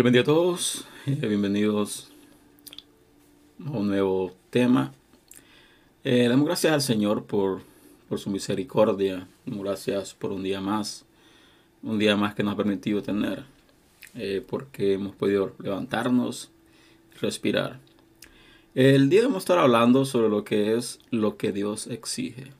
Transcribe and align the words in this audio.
Bienvenidos 0.00 0.22
a 0.22 0.32
todos, 0.32 0.84
eh, 1.06 1.26
bienvenidos 1.26 2.08
a 3.66 3.70
un 3.72 3.88
nuevo 3.88 4.32
tema. 4.50 4.92
Eh, 6.04 6.28
damos 6.28 6.46
gracias 6.46 6.72
al 6.72 6.82
Señor 6.82 7.24
por, 7.24 7.62
por 8.08 8.20
su 8.20 8.30
misericordia, 8.30 9.26
gracias 9.44 10.14
por 10.14 10.30
un 10.30 10.44
día 10.44 10.60
más, 10.60 11.04
un 11.82 11.98
día 11.98 12.16
más 12.16 12.36
que 12.36 12.44
nos 12.44 12.54
ha 12.54 12.56
permitido 12.56 13.02
tener, 13.02 13.42
eh, 14.14 14.40
porque 14.48 14.92
hemos 14.92 15.16
podido 15.16 15.56
levantarnos 15.58 16.52
respirar. 17.20 17.80
El 18.76 19.10
día 19.10 19.22
vamos 19.22 19.38
a 19.38 19.38
estar 19.40 19.58
hablando 19.58 20.04
sobre 20.04 20.28
lo 20.28 20.44
que 20.44 20.76
es 20.76 21.00
lo 21.10 21.36
que 21.36 21.50
Dios 21.50 21.88
exige. 21.88 22.52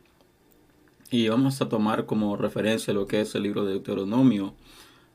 Y 1.12 1.28
vamos 1.28 1.62
a 1.62 1.68
tomar 1.68 2.04
como 2.04 2.36
referencia 2.36 2.92
lo 2.92 3.06
que 3.06 3.20
es 3.20 3.32
el 3.36 3.44
libro 3.44 3.64
de 3.64 3.74
Deuteronomio, 3.74 4.54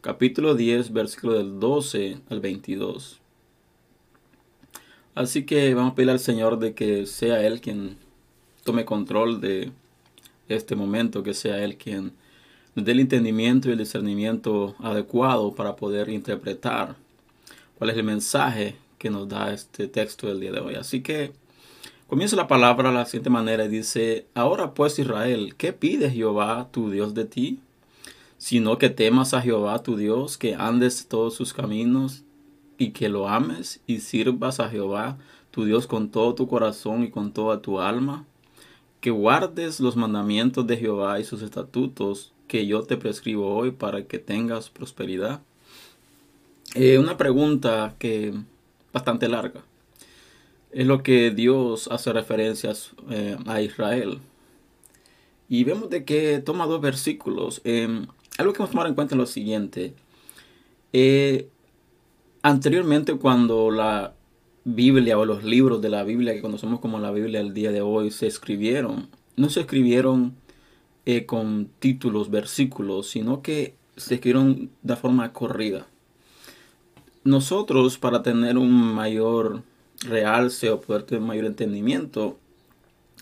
capítulo 0.04 0.54
10, 0.54 0.92
versículo 0.92 1.36
del 1.36 1.62
12 1.62 2.18
al 2.30 2.42
22. 2.42 3.22
Así 5.16 5.46
que 5.46 5.74
vamos 5.74 5.94
a 5.94 5.96
pedir 5.96 6.10
al 6.10 6.20
Señor 6.20 6.60
de 6.60 6.74
que 6.74 7.06
sea 7.06 7.42
Él 7.42 7.62
quien 7.62 7.96
tome 8.66 8.84
control 8.84 9.40
de 9.40 9.72
este 10.50 10.76
momento, 10.76 11.24
que 11.24 11.34
sea 11.34 11.64
Él 11.64 11.78
quien 11.78 12.12
nos 12.76 12.84
dé 12.84 12.92
el 12.92 13.00
entendimiento 13.00 13.70
y 13.70 13.72
el 13.72 13.78
discernimiento 13.78 14.76
adecuado 14.80 15.56
para 15.56 15.78
poder 15.78 16.10
interpretar 16.10 16.98
cuál 17.78 17.92
es 17.92 17.96
el 17.96 18.04
mensaje 18.04 18.76
que 18.98 19.10
nos 19.10 19.30
da 19.30 19.54
este 19.54 19.88
texto 19.88 20.28
del 20.28 20.42
día 20.42 20.52
de 20.52 20.60
hoy. 20.60 20.76
Así 20.76 21.02
que 21.02 21.32
comienza 22.08 22.36
la 22.36 22.50
palabra 22.50 22.90
de 22.90 22.96
la 22.96 23.06
siguiente 23.06 23.30
manera 23.30 23.64
y 23.64 23.70
dice, 23.70 24.26
ahora 24.34 24.74
pues 24.74 25.00
Israel, 25.00 25.56
¿qué 25.56 25.72
pide 25.72 26.12
Jehová 26.12 26.68
tu 26.74 26.92
Dios 26.92 27.14
de 27.14 27.24
ti? 27.24 27.62
Sino 28.44 28.78
que 28.78 28.90
temas 28.90 29.34
a 29.34 29.42
Jehová 29.42 29.84
tu 29.84 29.96
Dios, 29.96 30.38
que 30.38 30.54
andes 30.54 31.08
todos 31.08 31.34
sus 31.34 31.54
caminos 31.54 32.24
y 32.78 32.90
que 32.90 33.08
lo 33.08 33.30
ames 33.30 33.80
y 33.88 34.00
sirvas 34.00 34.60
a 34.60 34.68
Jehová 34.68 35.18
tu 35.50 35.64
Dios 35.64 35.88
con 35.88 36.10
todo 36.10 36.36
tu 36.36 36.46
corazón 36.50 37.04
y 37.04 37.10
con 37.10 37.32
toda 37.32 37.62
tu 37.62 37.80
alma, 37.80 38.26
que 39.00 39.12
guardes 39.12 39.80
los 39.80 39.96
mandamientos 39.96 40.68
de 40.68 40.76
Jehová 40.76 41.22
y 41.22 41.24
sus 41.24 41.42
estatutos 41.42 42.34
que 42.50 42.68
yo 42.68 42.84
te 42.84 42.98
prescribo 42.98 43.56
hoy 43.56 43.72
para 43.72 44.08
que 44.08 44.20
tengas 44.20 44.70
prosperidad. 44.70 45.40
Eh, 46.76 46.98
una 46.98 47.16
pregunta 47.16 47.96
que 47.98 48.34
bastante 48.92 49.30
larga. 49.30 49.62
Es 50.74 50.86
lo 50.86 51.02
que 51.02 51.32
Dios 51.32 51.88
hace 51.90 52.12
referencias 52.12 52.92
eh, 53.10 53.38
a 53.46 53.62
Israel. 53.62 54.20
Y 55.48 55.64
vemos 55.64 55.90
de 55.90 56.04
que 56.04 56.40
toma 56.40 56.66
dos 56.66 56.82
versículos. 56.82 57.62
Eh, 57.64 58.06
algo 58.38 58.54
que 58.54 58.60
vamos 58.60 58.70
a 58.70 58.74
tomar 58.74 58.88
en 58.88 58.96
cuenta 58.96 59.16
es 59.16 59.20
lo 59.20 59.26
siguiente. 59.26 59.94
Eh, 60.92 61.50
anteriormente, 62.42 63.16
cuando 63.16 63.72
la 63.72 64.14
Biblia 64.66 65.18
o 65.18 65.26
los 65.26 65.44
libros 65.44 65.82
de 65.82 65.90
la 65.90 66.04
Biblia 66.04 66.34
que 66.34 66.42
conocemos 66.42 66.80
como 66.80 67.00
la 67.00 67.12
Biblia 67.12 67.40
del 67.40 67.54
día 67.54 67.72
de 67.72 67.82
hoy 67.82 68.12
se 68.12 68.28
escribieron, 68.28 69.10
no 69.36 69.50
se 69.50 69.62
escribieron 69.62 70.36
eh, 71.06 71.26
con 71.26 71.70
títulos, 71.80 72.32
versículos, 72.32 73.08
sino 73.10 73.42
que 73.42 73.76
se 73.98 74.16
escribieron 74.16 74.70
de 74.82 74.96
forma 74.96 75.34
corrida. 75.34 75.88
Nosotros, 77.24 77.98
para 77.98 78.24
tener 78.24 78.58
un 78.58 78.72
mayor 78.72 79.64
realce 80.02 80.70
o 80.70 80.82
poder 80.82 81.04
tener 81.04 81.24
mayor 81.24 81.46
entendimiento, 81.46 82.38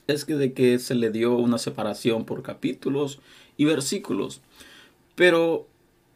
es 0.07 0.25
que 0.25 0.35
de 0.35 0.53
que 0.53 0.79
se 0.79 0.95
le 0.95 1.11
dio 1.11 1.35
una 1.35 1.57
separación 1.57 2.25
por 2.25 2.41
capítulos 2.43 3.19
y 3.57 3.65
versículos. 3.65 4.41
Pero 5.21 5.67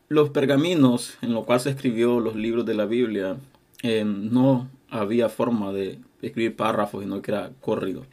los 0.09 0.31
pergaminos 0.31 1.19
en 1.21 1.35
los 1.35 1.45
cuales 1.45 1.61
se 1.61 1.69
escribió 1.69 2.19
los 2.19 2.35
libros 2.35 2.65
de 2.65 2.73
la 2.73 2.87
Biblia 2.87 3.37
eh, 3.83 4.03
no 4.03 4.67
había 4.89 5.29
forma 5.29 5.71
de 5.71 5.99
escribir 6.23 6.55
párrafos, 6.55 7.03
sino 7.03 7.21
que 7.21 7.29
era 7.29 7.51
corrido. 7.61 8.03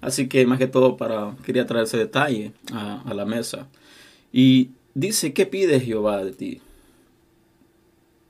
Así 0.00 0.26
que 0.26 0.44
más 0.44 0.58
que 0.58 0.66
todo 0.66 0.96
para 0.96 1.36
quería 1.44 1.64
traer 1.64 1.84
ese 1.84 1.96
detalle 1.96 2.50
a, 2.72 3.14
la 3.14 3.24
mesa. 3.24 3.68
Y 4.32 4.70
dice, 4.94 5.32
¿qué 5.32 5.46
pide 5.46 5.78
Jehová 5.78 6.24
de 6.24 6.32
ti? 6.32 6.60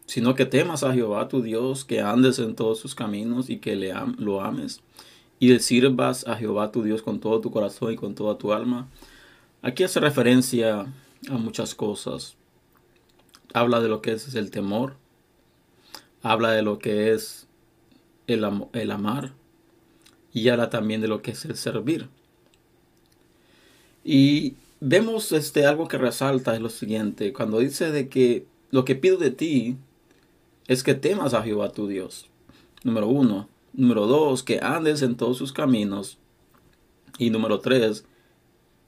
Sino 0.04 0.34
que 0.34 0.44
temas 0.44 0.82
a 0.82 0.92
Jehová 0.92 1.28
tu 1.28 1.40
Dios, 1.40 1.86
que 1.86 2.02
andes 2.02 2.38
en 2.38 2.54
todos 2.54 2.78
sus 2.78 2.94
caminos 2.94 3.48
y 3.48 3.56
que 3.56 3.74
le 3.74 3.94
lo 4.18 4.42
ames. 4.42 4.82
Y 5.38 5.48
le 5.48 5.60
sirvas 5.60 6.28
a 6.28 6.36
Jehová 6.36 6.72
tu 6.72 6.82
Dios 6.82 7.00
con 7.00 7.20
todo 7.20 7.40
tu 7.40 7.50
corazón 7.50 7.90
y 7.90 7.96
con 7.96 8.14
toda 8.14 8.36
tu 8.36 8.52
alma. 8.52 8.86
Aquí 9.62 9.82
hace 9.82 9.98
referencia 9.98 10.92
a 11.28 11.34
muchas 11.34 11.74
cosas. 11.74 12.36
Habla 13.54 13.80
de 13.80 13.88
lo 13.88 14.00
que 14.02 14.12
es 14.12 14.34
el 14.34 14.50
temor, 14.50 14.96
habla 16.22 16.52
de 16.52 16.62
lo 16.62 16.78
que 16.78 17.12
es 17.12 17.46
el, 18.26 18.46
el 18.72 18.90
amar 18.90 19.32
y 20.32 20.48
habla 20.48 20.70
también 20.70 21.00
de 21.00 21.08
lo 21.08 21.22
que 21.22 21.32
es 21.32 21.44
el 21.44 21.56
servir. 21.56 22.08
Y 24.04 24.54
vemos 24.80 25.32
este, 25.32 25.66
algo 25.66 25.86
que 25.86 25.98
resalta 25.98 26.54
es 26.54 26.60
lo 26.60 26.70
siguiente, 26.70 27.32
cuando 27.32 27.58
dice 27.58 27.90
de 27.90 28.08
que 28.08 28.46
lo 28.70 28.84
que 28.84 28.96
pido 28.96 29.18
de 29.18 29.30
ti 29.30 29.76
es 30.66 30.82
que 30.82 30.94
temas 30.94 31.34
a 31.34 31.42
Jehová 31.42 31.72
tu 31.72 31.86
Dios. 31.86 32.30
Número 32.84 33.08
uno. 33.08 33.48
Número 33.74 34.06
dos, 34.06 34.42
que 34.42 34.60
andes 34.60 35.02
en 35.02 35.16
todos 35.16 35.38
sus 35.38 35.52
caminos. 35.52 36.18
Y 37.18 37.30
número 37.30 37.60
tres, 37.60 38.04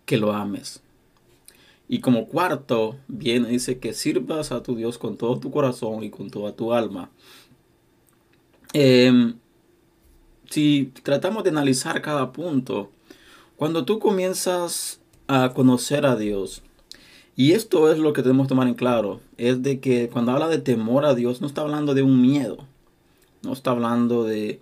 que 0.04 0.16
lo 0.16 0.32
ames. 0.32 0.82
Y 1.88 2.00
como 2.00 2.28
cuarto, 2.28 2.96
viene, 3.08 3.48
dice 3.48 3.78
que 3.78 3.92
sirvas 3.92 4.52
a 4.52 4.62
tu 4.62 4.74
Dios 4.74 4.98
con 4.98 5.16
todo 5.16 5.38
tu 5.38 5.50
corazón 5.50 6.02
y 6.02 6.10
con 6.10 6.30
toda 6.30 6.56
tu 6.56 6.72
alma. 6.72 7.10
Em, 8.72 9.34
si 10.50 10.92
tratamos 11.02 11.44
de 11.44 11.50
analizar 11.50 12.00
cada 12.02 12.32
punto, 12.32 12.90
cuando 13.56 13.84
tú 13.84 13.98
comienzas 13.98 15.00
a 15.26 15.52
conocer 15.54 16.06
a 16.06 16.16
Dios, 16.16 16.62
y 17.36 17.52
esto 17.52 17.90
es 17.90 17.98
lo 17.98 18.12
que 18.12 18.22
debemos 18.22 18.48
tomar 18.48 18.68
en 18.68 18.74
claro, 18.74 19.20
es 19.36 19.62
de 19.62 19.80
que 19.80 20.08
cuando 20.08 20.32
habla 20.32 20.48
de 20.48 20.58
temor 20.58 21.04
a 21.04 21.14
Dios, 21.14 21.40
no 21.40 21.46
está 21.46 21.62
hablando 21.62 21.94
de 21.94 22.02
un 22.02 22.20
miedo, 22.20 22.58
no 23.42 23.52
está 23.52 23.72
hablando 23.72 24.24
de, 24.24 24.60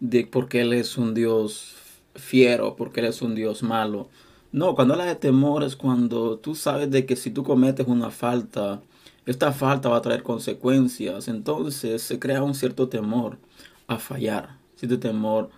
de 0.00 0.26
porque 0.26 0.60
Él 0.60 0.72
es 0.72 0.96
un 0.96 1.14
Dios 1.14 1.74
fiero, 2.14 2.76
porque 2.76 3.00
Él 3.00 3.06
es 3.06 3.22
un 3.22 3.34
Dios 3.34 3.62
malo, 3.62 4.08
no, 4.52 4.74
cuando 4.74 4.94
hablas 4.94 5.08
de 5.08 5.16
temor 5.16 5.64
es 5.64 5.76
cuando 5.76 6.38
tú 6.38 6.54
sabes 6.54 6.90
de 6.90 7.06
que 7.06 7.16
si 7.16 7.30
tú 7.30 7.42
cometes 7.42 7.86
una 7.88 8.10
falta, 8.10 8.82
esta 9.26 9.52
falta 9.52 9.88
va 9.88 9.96
a 9.98 10.02
traer 10.02 10.22
consecuencias. 10.22 11.28
Entonces 11.28 12.02
se 12.02 12.18
crea 12.18 12.42
un 12.42 12.54
cierto 12.54 12.88
temor 12.88 13.38
a 13.86 13.98
fallar, 13.98 14.58
cierto 14.76 14.98
temor 15.00 15.50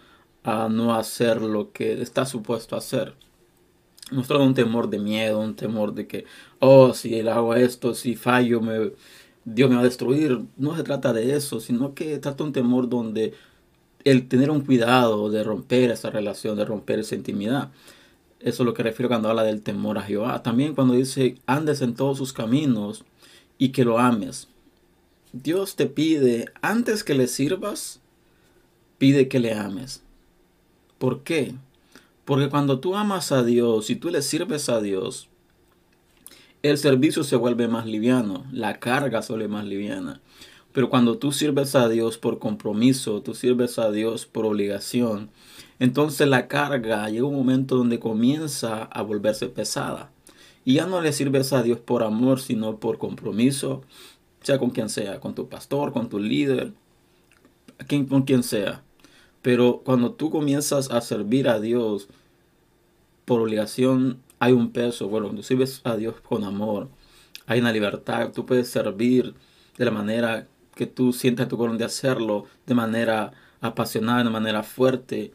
a 0.45 0.69
no 0.69 0.95
hacer 0.95 1.43
lo 1.43 1.73
que 1.73 2.01
está 2.03 2.27
supuesto 2.27 2.77
hacer. 2.77 3.15
No 4.11 4.21
es 4.23 4.31
un 4.31 4.55
temor 4.55 4.91
de 4.91 4.99
miedo, 4.99 5.41
un 5.41 5.57
temor 5.57 5.95
de 5.95 6.07
que, 6.07 6.27
oh, 6.61 6.93
si 6.95 7.19
hago 7.27 7.55
esto, 7.55 7.95
si 7.95 8.17
fallo, 8.17 8.61
me, 8.61 8.93
Dios 9.45 9.71
me 9.71 9.77
va 9.77 9.83
a 9.83 9.85
destruir. 9.85 10.45
No 10.57 10.77
se 10.77 10.83
trata 10.85 11.13
de 11.13 11.35
eso, 11.35 11.61
sino 11.61 11.95
que 11.95 12.19
trata 12.19 12.45
un 12.45 12.53
temor 12.53 12.89
donde 12.89 13.35
el 14.05 14.29
tener 14.29 14.51
un 14.51 14.61
cuidado 14.63 15.31
de 15.31 15.43
romper 15.45 15.91
esa 15.91 16.11
relación, 16.11 16.57
de 16.57 16.65
romper 16.67 17.01
esa 17.01 17.15
intimidad. 17.15 17.73
Eso 18.45 18.63
es 18.63 18.67
lo 18.67 18.75
que 18.75 18.83
refiero 18.83 19.09
cuando 19.09 19.31
habla 19.31 19.43
del 19.43 19.63
temor 19.63 19.97
a 19.97 20.03
Jehová. 20.03 20.43
También 20.43 20.75
cuando 20.75 20.93
dice, 20.93 21.39
andes 21.47 21.81
en 21.81 21.95
todos 21.95 22.19
sus 22.19 22.35
caminos 22.35 23.03
y 23.57 23.71
que 23.71 23.87
lo 23.87 23.99
ames. 23.99 24.49
Dios 25.33 25.77
te 25.77 25.87
pide, 25.87 26.53
antes 26.61 27.05
que 27.05 27.15
le 27.15 27.27
sirvas, 27.27 28.03
pide 28.99 29.29
que 29.29 29.39
le 29.41 29.55
ames. 29.55 30.03
¿Por 30.99 31.23
qué? 31.23 31.55
Porque 32.27 32.51
cuando 32.51 32.81
tú 32.81 32.97
amas 32.97 33.33
a 33.33 33.43
Dios 33.43 33.89
y 33.89 33.97
tú 33.97 34.11
le 34.11 34.21
sirves 34.21 34.69
a 34.69 34.83
Dios, 34.83 35.31
el 36.63 36.77
servicio 36.77 37.25
se 37.25 37.37
vuelve 37.37 37.67
más 37.67 37.87
liviano, 37.87 38.45
la 38.53 38.79
carga 38.79 39.23
se 39.23 39.33
vuelve 39.33 39.49
más 39.49 39.65
liviana. 39.65 40.21
Pero 40.75 40.91
cuando 40.91 41.17
tú 41.17 41.33
sirves 41.33 41.75
a 41.77 41.89
Dios 41.89 42.19
por 42.19 42.39
compromiso, 42.39 43.23
tú 43.23 43.35
sirves 43.35 43.79
a 43.79 43.91
Dios 43.91 44.27
por 44.27 44.45
obligación, 44.45 45.31
entonces 45.79 46.29
la 46.29 46.49
carga 46.49 47.09
llega 47.09 47.27
un 47.27 47.35
momento 47.35 47.77
donde 47.77 47.99
comienza 47.99 48.85
a 48.85 49.03
volverse 49.03 49.49
pesada. 49.49 50.11
Y 50.65 50.75
ya 50.75 50.87
no 50.87 51.01
le 51.01 51.13
sirves 51.13 51.53
a 51.53 51.63
Dios 51.63 51.79
por 51.79 52.03
amor, 52.03 52.41
sino 52.41 52.79
por 52.79 52.99
compromiso, 52.99 53.83
sea 54.41 54.59
con 54.59 54.71
quien 54.71 54.89
sea, 54.89 55.21
con 55.21 55.35
tu 55.35 55.49
pastor, 55.49 55.93
con 55.93 56.09
tu 56.09 56.19
líder, 56.19 56.73
con 58.09 58.23
quien 58.23 58.43
sea. 58.43 58.83
Pero 59.43 59.83
cuando 59.85 60.13
tú 60.13 60.31
comienzas 60.31 60.91
a 60.91 61.01
servir 61.03 61.49
a 61.49 61.61
Dios 61.61 62.09
por 63.27 63.41
obligación, 63.41 64.21
hay 64.39 64.53
un 64.53 64.71
peso. 64.73 65.09
Bueno, 65.09 65.27
cuando 65.27 65.43
sirves 65.43 65.81
a 65.85 65.97
Dios 65.97 66.15
con 66.23 66.45
amor, 66.45 66.89
hay 67.47 67.61
una 67.61 67.73
libertad. 67.73 68.33
Tú 68.33 68.47
puedes 68.47 68.69
servir 68.69 69.35
de 69.77 69.85
la 69.85 69.91
manera 69.91 70.47
que 70.75 70.87
tú 70.87 71.13
sientas 71.13 71.49
tu 71.49 71.57
corazón 71.57 71.79
de 71.79 71.85
hacerlo, 71.85 72.47
de 72.67 72.75
manera 72.75 73.33
apasionada, 73.61 74.25
de 74.25 74.31
manera 74.31 74.63
fuerte. 74.63 75.33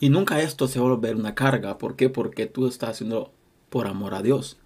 Y 0.00 0.08
nunca 0.08 0.40
esto 0.40 0.68
se 0.68 0.78
va 0.80 0.86
a 0.86 0.90
volver 0.90 1.16
una 1.16 1.34
carga. 1.34 1.78
¿Por 1.78 1.96
qué? 1.96 2.08
Porque 2.08 2.46
tú 2.46 2.66
estás 2.66 2.90
haciendo 2.90 3.32
por 3.70 3.86
amor 3.86 4.14
a 4.14 4.22
Dios. 4.22 4.58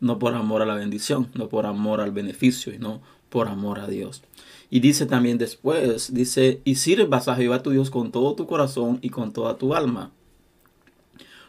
No 0.00 0.18
por 0.18 0.34
amor 0.34 0.62
a 0.62 0.66
la 0.66 0.74
bendición, 0.74 1.28
no 1.34 1.48
por 1.48 1.64
amor 1.64 2.00
al 2.00 2.10
beneficio, 2.10 2.74
y 2.74 2.78
no 2.78 3.00
por 3.30 3.48
amor 3.48 3.78
a 3.78 3.86
Dios. 3.86 4.22
Y 4.70 4.80
dice 4.80 5.06
también 5.06 5.38
después, 5.38 6.12
dice, 6.12 6.60
y 6.64 6.74
sirvas 6.76 7.28
a 7.28 7.36
Jehová 7.36 7.62
tu 7.62 7.70
Dios 7.70 7.90
con 7.90 8.12
todo 8.12 8.34
tu 8.34 8.46
corazón 8.46 8.98
y 9.00 9.10
con 9.10 9.32
toda 9.32 9.56
tu 9.56 9.74
alma. 9.74 10.10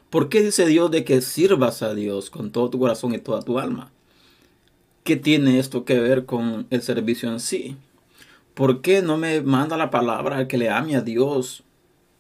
¿Por 0.10 0.30
qué 0.30 0.42
dice 0.42 0.66
Dios 0.66 0.90
de 0.92 1.04
que 1.04 1.22
sirvas 1.22 1.82
a 1.84 1.94
Dios 1.94 2.30
con 2.30 2.52
todo 2.52 2.70
tu 2.70 2.80
corazón 2.80 3.14
y 3.14 3.20
toda 3.20 3.42
tu 3.42 3.60
alma? 3.60 3.92
¿Qué 5.04 5.18
tiene 5.18 5.60
esto 5.60 5.84
que 5.84 6.00
ver 6.00 6.26
con 6.26 6.68
el 6.70 6.82
servicio 6.82 7.30
en 7.30 7.40
sí? 7.40 7.76
¿Por 8.54 8.82
qué 8.82 9.02
no 9.02 9.18
me 9.18 9.42
manda 9.42 9.78
la 9.78 9.90
palabra 9.90 10.48
que 10.48 10.58
le 10.58 10.70
ame 10.70 10.96
a 10.96 11.02
Dios 11.02 11.64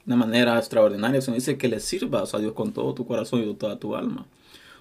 de 0.07 0.15
manera 0.15 0.57
extraordinaria? 0.57 1.21
Se 1.21 1.31
dice 1.31 1.57
que 1.57 1.68
le 1.68 1.80
sirvas 1.80 2.33
a 2.33 2.39
Dios 2.39 2.54
con 2.54 2.74
todo 2.74 2.95
tu 2.95 3.06
corazón 3.06 3.44
y 3.44 3.45
con 3.45 3.57
toda 3.57 3.77
tu 3.77 3.95
alma. 3.95 4.25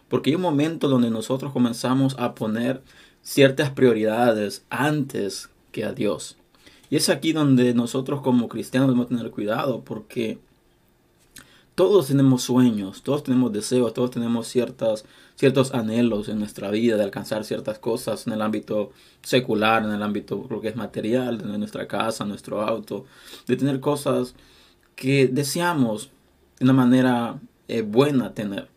Porque 0.09 0.31
hay 0.31 0.37
un 0.37 0.43
momento 0.43 0.89
donde 0.89 1.11
nosotros 1.11 1.53
comenzamos 1.53 2.17
a 2.19 2.35
poner 2.35 2.81
ciertas 3.23 3.71
prioridades 3.71 4.65
antes 4.71 5.51
que 5.73 5.85
a 5.85 5.93
Dios. 5.93 6.37
Y 6.89 6.97
es 6.97 7.09
aquí 7.09 7.33
donde 7.33 7.75
nosotros 7.75 8.23
como 8.23 8.49
cristianos 8.49 8.89
debemos 8.89 9.09
tener 9.09 9.31
cuidado 9.33 9.83
porque 9.85 10.39
todos 11.75 12.07
tenemos 12.07 12.43
sueños, 12.43 13.03
todos 13.03 13.25
tenemos 13.25 13.53
deseos, 13.53 13.93
todos 13.93 14.13
tenemos 14.13 14.47
ciertas, 14.47 15.05
ciertos 15.35 15.75
anhelos 15.75 16.29
en 16.29 16.39
nuestra 16.39 16.71
vida 16.71 16.97
de 16.97 17.03
alcanzar 17.03 17.45
ciertas 17.45 17.81
cosas 17.81 18.29
en 18.29 18.33
el 18.33 18.41
ámbito 18.41 18.93
secular, 19.23 19.83
en 19.83 19.91
el 19.91 20.03
ámbito 20.03 20.47
lo 20.49 20.61
que 20.61 20.69
es 20.69 20.77
material, 20.77 21.39
de 21.39 21.59
nuestra 21.59 21.89
casa, 21.89 22.25
nuestro 22.25 22.63
auto, 22.63 23.05
de 23.49 23.57
tener 23.57 23.81
cosas 23.81 24.35
que 24.97 25.29
deseamos 25.29 26.11
de 26.59 26.65
una 26.65 26.73
manera 26.73 27.39
eh, 27.69 27.83
buena 27.83 28.35
tener, 28.35 28.69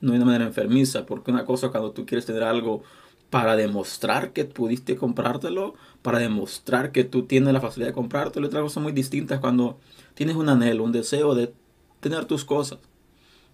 no 0.00 0.12
de 0.12 0.18
una 0.18 0.26
manera 0.26 0.44
enfermiza, 0.44 1.06
porque 1.06 1.30
una 1.30 1.46
cosa 1.46 1.70
cuando 1.70 1.92
tú 1.92 2.04
quieres 2.04 2.26
tener 2.26 2.42
algo 2.42 2.82
para 3.30 3.54
demostrar 3.54 4.32
que 4.32 4.44
pudiste 4.44 4.96
comprártelo, 4.96 5.74
para 6.02 6.18
demostrar 6.18 6.90
que 6.90 7.04
tú 7.04 7.22
tienes 7.22 7.52
la 7.52 7.60
facilidad 7.60 7.90
de 7.90 7.94
comprártelo. 7.94 8.48
Otra 8.48 8.60
cosa 8.60 8.80
muy 8.80 8.92
distinta 8.92 9.36
es 9.36 9.40
cuando 9.40 9.78
tienes 10.14 10.34
un 10.34 10.48
anhelo, 10.48 10.82
un 10.82 10.92
deseo 10.92 11.34
de 11.36 11.54
tener 12.00 12.24
tus 12.24 12.44
cosas. 12.44 12.80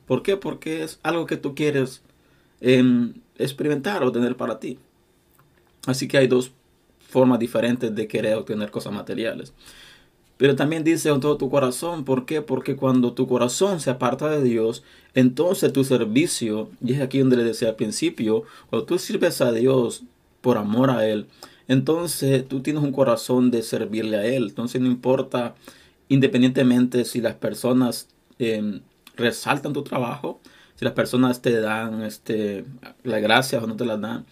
¿Por 0.06 0.22
qué? 0.22 0.38
Porque 0.38 0.82
es 0.82 0.98
algo 1.02 1.26
que 1.26 1.36
tú 1.36 1.54
quieres 1.54 2.02
em, 2.60 3.14
experimentar 3.36 4.02
o 4.02 4.12
tener 4.12 4.36
para 4.36 4.58
ti. 4.58 4.78
Así 5.86 6.08
que 6.08 6.16
hay 6.16 6.26
dos 6.26 6.52
formas 7.00 7.38
diferentes 7.38 7.94
de 7.94 8.08
querer 8.08 8.36
obtener 8.36 8.70
cosas 8.70 8.94
materiales. 8.94 9.52
Pero 10.36 10.54
también 10.54 10.84
dice 10.84 11.08
en 11.08 11.20
todo 11.20 11.36
tu 11.36 11.48
corazón. 11.50 12.04
¿Por 12.04 12.26
qué? 12.26 12.42
Porque 12.42 12.76
cuando 12.76 13.12
tu 13.14 13.26
corazón 13.26 13.80
se 13.80 13.90
aparta 13.90 14.28
de 14.28 14.42
Dios, 14.42 14.82
entonces 15.14 15.72
tu 15.72 15.84
servicio, 15.84 16.70
y 16.84 16.94
es 16.94 17.00
aquí 17.00 17.20
donde 17.20 17.36
le 17.36 17.44
decía 17.44 17.68
al 17.68 17.76
principio, 17.76 18.44
cuando 18.68 18.86
tú 18.86 18.98
sirves 18.98 19.40
a 19.40 19.52
Dios 19.52 20.02
por 20.42 20.58
amor 20.58 20.90
a 20.90 21.06
Él, 21.06 21.26
entonces 21.68 22.46
tú 22.46 22.60
tienes 22.60 22.82
un 22.82 22.92
corazón 22.92 23.50
de 23.50 23.62
servirle 23.62 24.18
a 24.18 24.26
Él. 24.26 24.48
Entonces 24.48 24.80
no 24.80 24.88
importa, 24.88 25.54
independientemente 26.08 27.04
si 27.04 27.20
las 27.20 27.34
personas 27.34 28.08
em, 28.38 28.80
resaltan 29.16 29.72
tu 29.72 29.82
trabajo, 29.82 30.40
si 30.76 30.84
las 30.84 30.94
personas 30.94 31.40
te 31.40 31.58
dan 31.60 32.02
este, 32.02 32.64
las 33.02 33.22
gracias 33.22 33.62
o 33.62 33.66
no 33.66 33.76
te 33.76 33.86
las 33.86 34.00
dan, 34.00 34.26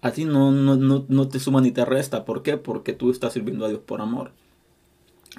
a 0.00 0.12
ti 0.12 0.24
no, 0.24 0.52
no, 0.52 0.76
no, 0.76 1.04
no 1.08 1.28
te 1.28 1.40
suma 1.40 1.60
ni 1.60 1.72
te 1.72 1.84
resta. 1.84 2.24
¿Por 2.24 2.42
qué? 2.44 2.56
Porque 2.56 2.92
tú 2.92 3.10
estás 3.10 3.32
sirviendo 3.32 3.64
a 3.66 3.68
Dios 3.68 3.80
por 3.84 4.00
amor. 4.00 4.30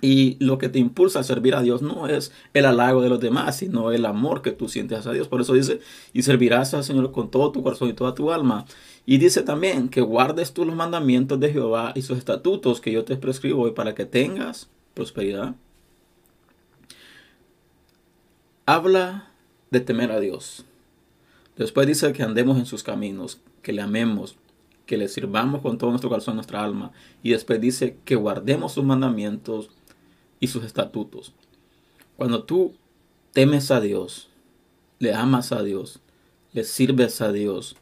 Y 0.01 0.37
lo 0.43 0.57
que 0.57 0.69
te 0.69 0.79
impulsa 0.79 1.19
a 1.19 1.23
servir 1.23 1.55
a 1.55 1.61
Dios 1.61 1.81
no 1.81 2.07
es 2.07 2.31
el 2.53 2.65
halago 2.65 3.01
de 3.01 3.09
los 3.09 3.19
demás, 3.19 3.57
sino 3.57 3.91
el 3.91 4.05
amor 4.05 4.41
que 4.41 4.51
tú 4.51 4.69
sientes 4.69 5.05
a 5.05 5.11
Dios. 5.11 5.27
Por 5.27 5.41
eso 5.41 5.53
dice, 5.53 5.79
y 6.13 6.23
servirás 6.23 6.73
al 6.73 6.83
Señor 6.83 7.11
con 7.11 7.29
todo 7.31 7.51
tu 7.51 7.63
corazón 7.63 7.89
y 7.89 7.93
toda 7.93 8.15
tu 8.15 8.31
alma. 8.31 8.65
Y 9.05 9.17
dice 9.17 9.41
también 9.41 9.89
que 9.89 10.01
guardes 10.01 10.53
tú 10.53 10.65
los 10.65 10.75
mandamientos 10.75 11.39
de 11.39 11.51
Jehová 11.51 11.93
y 11.95 12.01
sus 12.01 12.17
estatutos 12.17 12.81
que 12.81 12.91
yo 12.91 13.03
te 13.03 13.17
prescribo 13.17 13.63
hoy 13.63 13.71
para 13.71 13.95
que 13.95 14.05
tengas 14.05 14.69
prosperidad. 14.93 15.55
Habla 18.65 19.31
de 19.71 19.79
temer 19.79 20.11
a 20.11 20.19
Dios. 20.19 20.65
Después 21.57 21.87
dice 21.87 22.13
que 22.13 22.23
andemos 22.23 22.57
en 22.57 22.65
sus 22.65 22.83
caminos, 22.83 23.41
que 23.61 23.73
le 23.73 23.81
amemos, 23.81 24.37
que 24.85 24.97
le 24.97 25.07
sirvamos 25.07 25.61
con 25.61 25.77
todo 25.77 25.89
nuestro 25.89 26.09
corazón, 26.09 26.35
nuestra 26.35 26.63
alma. 26.63 26.91
Y 27.21 27.31
después 27.31 27.59
dice 27.59 27.97
que 28.05 28.15
guardemos 28.15 28.73
sus 28.73 28.83
mandamientos 28.83 29.69
y 30.39 30.47
sus 30.47 30.63
estatutos. 30.63 31.33
Cuando 32.17 32.43
tú 32.43 32.75
temes 33.33 33.71
a 33.71 33.81
Dios, 33.81 34.29
le 34.99 35.13
amas 35.13 35.51
a 35.51 35.63
Dios, 35.63 35.99
le 36.53 36.63
sirves 36.63 37.21
a 37.21 37.31
Dios, 37.31 37.75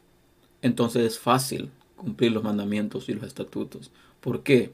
entonces 0.62 1.04
es 1.04 1.18
fácil 1.18 1.70
cumplir 1.96 2.32
los 2.32 2.44
mandamientos 2.44 3.08
y 3.08 3.14
los 3.14 3.24
estatutos. 3.24 3.90
¿Por 4.20 4.42
qué? 4.42 4.72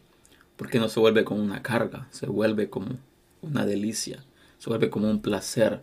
Porque 0.57 0.79
no 0.79 0.89
se 0.89 1.01
vuelve 1.01 1.25
como 1.25 1.43
una 1.43 1.63
carga, 1.63 2.09
se 2.11 2.27
vuelve 2.27 2.71
como 2.71 2.99
una 3.43 3.67
delicia, 3.67 4.25
se 4.59 4.71
vuelve 4.71 4.91
como 4.91 5.11
un 5.11 5.21
placer 5.21 5.83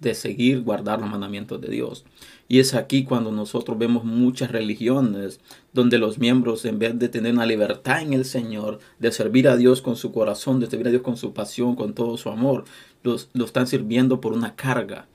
de 0.00 0.14
seguir 0.14 0.62
guardar 0.62 1.00
los 1.00 1.10
mandamientos 1.10 1.60
de 1.60 1.68
Dios. 1.68 2.04
Y 2.48 2.60
es 2.60 2.74
aquí 2.74 3.04
cuando 3.04 3.32
nosotros 3.32 3.78
vemos 3.78 4.04
muchas 4.04 4.50
religiones 4.52 5.40
donde 5.72 5.98
los 5.98 6.18
miembros 6.18 6.64
en 6.64 6.78
vez 6.78 6.98
de 6.98 7.08
tener 7.08 7.32
una 7.32 7.46
libertad 7.46 8.02
en 8.02 8.12
el 8.12 8.24
Señor, 8.24 8.78
de 8.98 9.10
servir 9.10 9.48
a 9.48 9.56
Dios 9.56 9.82
con 9.82 9.96
su 9.96 10.12
corazón, 10.12 10.60
de 10.60 10.68
servir 10.68 10.88
a 10.88 10.90
Dios 10.90 11.02
con 11.02 11.16
su 11.16 11.32
pasión, 11.32 11.74
con 11.74 11.94
todo 11.94 12.16
su 12.16 12.28
amor, 12.28 12.64
lo 13.02 13.44
están 13.44 13.66
sirviendo 13.66 14.20
por 14.20 14.32
una 14.32 14.54
carga. 14.54 15.06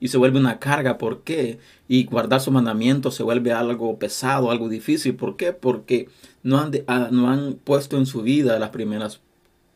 Y 0.00 0.08
se 0.08 0.18
vuelve 0.18 0.38
una 0.38 0.60
carga, 0.60 0.98
¿por 0.98 1.22
qué? 1.22 1.58
Y 1.88 2.04
guardar 2.04 2.40
sus 2.40 2.52
mandamientos 2.52 3.16
se 3.16 3.24
vuelve 3.24 3.52
algo 3.52 3.98
pesado, 3.98 4.50
algo 4.50 4.68
difícil. 4.68 5.16
¿Por 5.16 5.36
qué? 5.36 5.52
Porque 5.52 6.08
no 6.42 6.58
han, 6.58 6.70
ah, 6.86 7.08
no 7.10 7.30
han 7.30 7.54
puesto 7.54 7.96
en 7.96 8.06
su 8.06 8.22
vida 8.22 8.58
las 8.60 8.70
primeras 8.70 9.20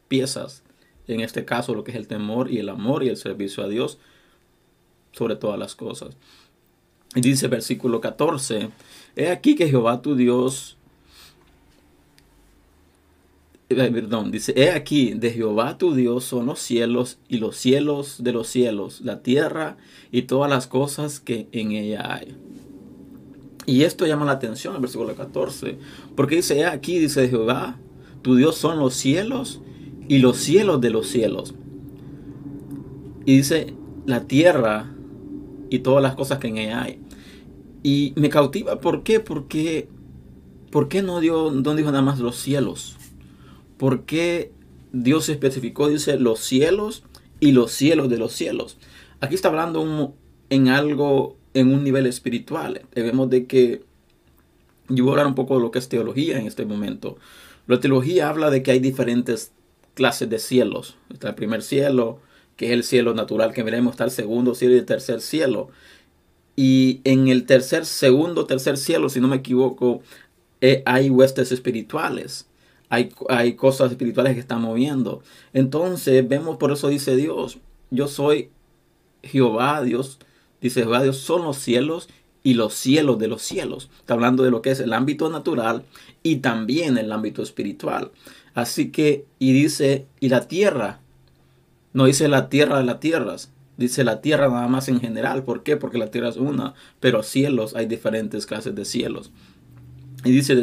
piezas. 0.06 0.62
En 1.08 1.20
este 1.20 1.44
caso, 1.44 1.74
lo 1.74 1.82
que 1.82 1.90
es 1.90 1.96
el 1.96 2.06
temor 2.06 2.50
y 2.50 2.58
el 2.58 2.68
amor 2.68 3.02
y 3.02 3.08
el 3.08 3.16
servicio 3.16 3.64
a 3.64 3.68
Dios 3.68 3.98
sobre 5.12 5.36
todas 5.36 5.58
las 5.58 5.74
cosas. 5.74 6.16
Y 7.14 7.20
dice 7.20 7.48
versículo 7.48 8.00
14, 8.00 8.70
he 9.16 9.28
aquí 9.28 9.54
que 9.54 9.68
Jehová 9.68 10.00
tu 10.00 10.16
Dios, 10.16 10.78
eh, 13.68 13.74
perdón, 13.74 14.30
dice, 14.30 14.54
he 14.56 14.70
aquí 14.70 15.12
de 15.12 15.30
Jehová 15.30 15.76
tu 15.76 15.94
Dios 15.94 16.24
son 16.24 16.46
los 16.46 16.58
cielos 16.58 17.18
y 17.28 17.36
los 17.36 17.56
cielos 17.56 18.22
de 18.22 18.32
los 18.32 18.48
cielos, 18.48 19.02
la 19.02 19.22
tierra 19.22 19.76
y 20.10 20.22
todas 20.22 20.50
las 20.50 20.66
cosas 20.66 21.20
que 21.20 21.48
en 21.52 21.72
ella 21.72 22.14
hay. 22.14 22.34
Y 23.66 23.82
esto 23.82 24.06
llama 24.06 24.24
la 24.24 24.32
atención 24.32 24.74
el 24.74 24.80
versículo 24.80 25.14
14, 25.14 25.78
porque 26.16 26.36
dice, 26.36 26.58
he 26.58 26.64
aquí, 26.64 26.98
dice 26.98 27.28
Jehová, 27.28 27.78
tu 28.22 28.36
Dios 28.36 28.56
son 28.56 28.78
los 28.78 28.94
cielos 28.94 29.60
y 30.08 30.18
los 30.18 30.38
cielos 30.38 30.80
de 30.80 30.90
los 30.90 31.08
cielos. 31.08 31.54
Y 33.24 33.36
dice, 33.36 33.74
la 34.06 34.24
tierra 34.24 34.92
y 35.72 35.78
todas 35.78 36.02
las 36.02 36.14
cosas 36.14 36.38
que 36.38 36.48
en 36.48 36.58
ella 36.58 36.82
hay. 36.82 37.00
Y 37.82 38.12
me 38.16 38.28
cautiva, 38.28 38.78
¿por 38.78 39.02
qué? 39.02 39.20
Porque, 39.20 39.88
¿por 40.70 40.88
qué 40.88 41.00
no, 41.00 41.18
dio, 41.18 41.50
no 41.50 41.74
dijo 41.74 41.90
nada 41.90 42.02
más 42.02 42.18
los 42.18 42.36
cielos? 42.36 42.98
¿Por 43.78 44.04
qué 44.04 44.52
Dios 44.92 45.30
especificó, 45.30 45.88
dice, 45.88 46.18
los 46.18 46.40
cielos 46.40 47.04
y 47.40 47.52
los 47.52 47.72
cielos 47.72 48.10
de 48.10 48.18
los 48.18 48.34
cielos? 48.34 48.76
Aquí 49.20 49.34
está 49.34 49.48
hablando 49.48 50.14
en 50.50 50.68
algo, 50.68 51.38
en 51.54 51.72
un 51.72 51.82
nivel 51.84 52.04
espiritual. 52.04 52.82
Debemos 52.94 53.30
de 53.30 53.46
que, 53.46 53.82
yo 54.90 55.04
voy 55.04 55.12
a 55.12 55.12
hablar 55.12 55.26
un 55.26 55.34
poco 55.34 55.56
de 55.56 55.62
lo 55.62 55.70
que 55.70 55.78
es 55.78 55.88
teología 55.88 56.38
en 56.38 56.46
este 56.46 56.66
momento. 56.66 57.16
La 57.66 57.80
teología 57.80 58.28
habla 58.28 58.50
de 58.50 58.62
que 58.62 58.72
hay 58.72 58.78
diferentes 58.78 59.52
clases 59.94 60.28
de 60.28 60.38
cielos. 60.38 60.96
Está 61.10 61.30
el 61.30 61.34
primer 61.34 61.62
cielo, 61.62 62.20
que 62.56 62.66
es 62.66 62.72
el 62.72 62.84
cielo 62.84 63.14
natural 63.14 63.52
que 63.52 63.62
veremos, 63.62 63.92
está 63.92 64.04
el 64.04 64.10
segundo 64.10 64.54
cielo 64.54 64.74
y 64.74 64.78
el 64.78 64.84
tercer 64.86 65.20
cielo. 65.20 65.70
Y 66.56 67.00
en 67.04 67.28
el 67.28 67.46
tercer, 67.46 67.86
segundo, 67.86 68.46
tercer 68.46 68.76
cielo, 68.76 69.08
si 69.08 69.20
no 69.20 69.28
me 69.28 69.36
equivoco, 69.36 70.02
eh, 70.60 70.82
hay 70.86 71.10
huestes 71.10 71.52
espirituales. 71.52 72.46
Hay, 72.88 73.10
hay 73.30 73.54
cosas 73.54 73.90
espirituales 73.90 74.34
que 74.34 74.40
están 74.40 74.60
moviendo. 74.60 75.22
Entonces, 75.54 76.28
vemos, 76.28 76.58
por 76.58 76.72
eso 76.72 76.88
dice 76.88 77.16
Dios, 77.16 77.58
yo 77.90 78.06
soy 78.06 78.50
Jehová, 79.22 79.82
Dios, 79.82 80.18
dice 80.60 80.82
Jehová, 80.82 81.02
Dios 81.02 81.16
son 81.18 81.44
los 81.44 81.56
cielos 81.56 82.08
y 82.42 82.54
los 82.54 82.74
cielos 82.74 83.18
de 83.18 83.28
los 83.28 83.42
cielos. 83.42 83.88
Está 83.98 84.14
hablando 84.14 84.42
de 84.42 84.50
lo 84.50 84.62
que 84.62 84.72
es 84.72 84.80
el 84.80 84.92
ámbito 84.92 85.30
natural 85.30 85.84
y 86.22 86.36
también 86.36 86.98
el 86.98 87.12
ámbito 87.12 87.42
espiritual. 87.42 88.10
Así 88.54 88.90
que, 88.90 89.24
y 89.38 89.52
dice, 89.52 90.06
y 90.20 90.28
la 90.28 90.48
tierra 90.48 91.00
no 91.92 92.06
dice 92.06 92.28
la 92.28 92.48
tierra 92.48 92.78
de 92.78 92.84
las 92.84 93.00
tierras, 93.00 93.52
dice 93.76 94.04
la 94.04 94.20
tierra 94.20 94.48
nada 94.48 94.68
más 94.68 94.88
en 94.88 95.00
general. 95.00 95.44
¿Por 95.44 95.62
qué? 95.62 95.76
Porque 95.76 95.98
la 95.98 96.10
tierra 96.10 96.28
es 96.28 96.36
una, 96.36 96.74
pero 97.00 97.22
cielos 97.22 97.74
hay 97.74 97.86
diferentes 97.86 98.46
clases 98.46 98.74
de 98.74 98.84
cielos. 98.84 99.30
Y 100.24 100.30
dice 100.30 100.56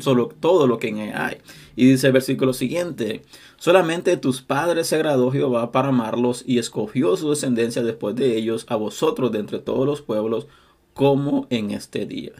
solo 0.00 0.28
todo 0.28 0.66
lo 0.66 0.78
que 0.78 0.92
hay. 1.14 1.38
Y 1.76 1.86
dice 1.86 2.08
el 2.08 2.12
versículo 2.12 2.52
siguiente, 2.52 3.22
solamente 3.56 4.18
tus 4.18 4.42
padres 4.42 4.88
se 4.88 4.96
agradó 4.96 5.30
Jehová 5.30 5.72
para 5.72 5.88
amarlos 5.88 6.44
y 6.46 6.58
escogió 6.58 7.16
su 7.16 7.30
descendencia 7.30 7.82
después 7.82 8.14
de 8.16 8.36
ellos 8.36 8.66
a 8.68 8.76
vosotros 8.76 9.32
de 9.32 9.38
entre 9.38 9.60
todos 9.60 9.86
los 9.86 10.02
pueblos 10.02 10.46
como 10.92 11.46
en 11.48 11.70
este 11.70 12.04
día. 12.04 12.32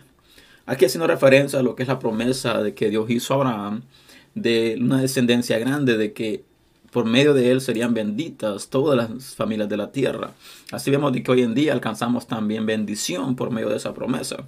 Aquí 0.66 0.84
haciendo 0.84 1.06
referencia 1.06 1.58
a 1.58 1.62
lo 1.62 1.74
que 1.74 1.84
es 1.84 1.88
la 1.88 1.98
promesa 1.98 2.62
de 2.62 2.74
que 2.74 2.90
Dios 2.90 3.08
hizo 3.08 3.32
a 3.32 3.36
Abraham, 3.36 3.82
de 4.34 4.78
una 4.78 5.00
descendencia 5.00 5.58
grande, 5.58 5.96
de 5.96 6.12
que 6.12 6.44
por 6.92 7.06
medio 7.06 7.32
de 7.32 7.50
él 7.50 7.62
serían 7.62 7.94
benditas 7.94 8.68
todas 8.68 8.96
las 8.96 9.34
familias 9.34 9.68
de 9.70 9.78
la 9.78 9.92
tierra. 9.92 10.32
Así 10.70 10.90
vemos 10.90 11.12
de 11.12 11.22
que 11.22 11.30
hoy 11.30 11.40
en 11.40 11.54
día 11.54 11.72
alcanzamos 11.72 12.26
también 12.26 12.66
bendición 12.66 13.34
por 13.34 13.50
medio 13.50 13.70
de 13.70 13.76
esa 13.76 13.94
promesa. 13.94 14.46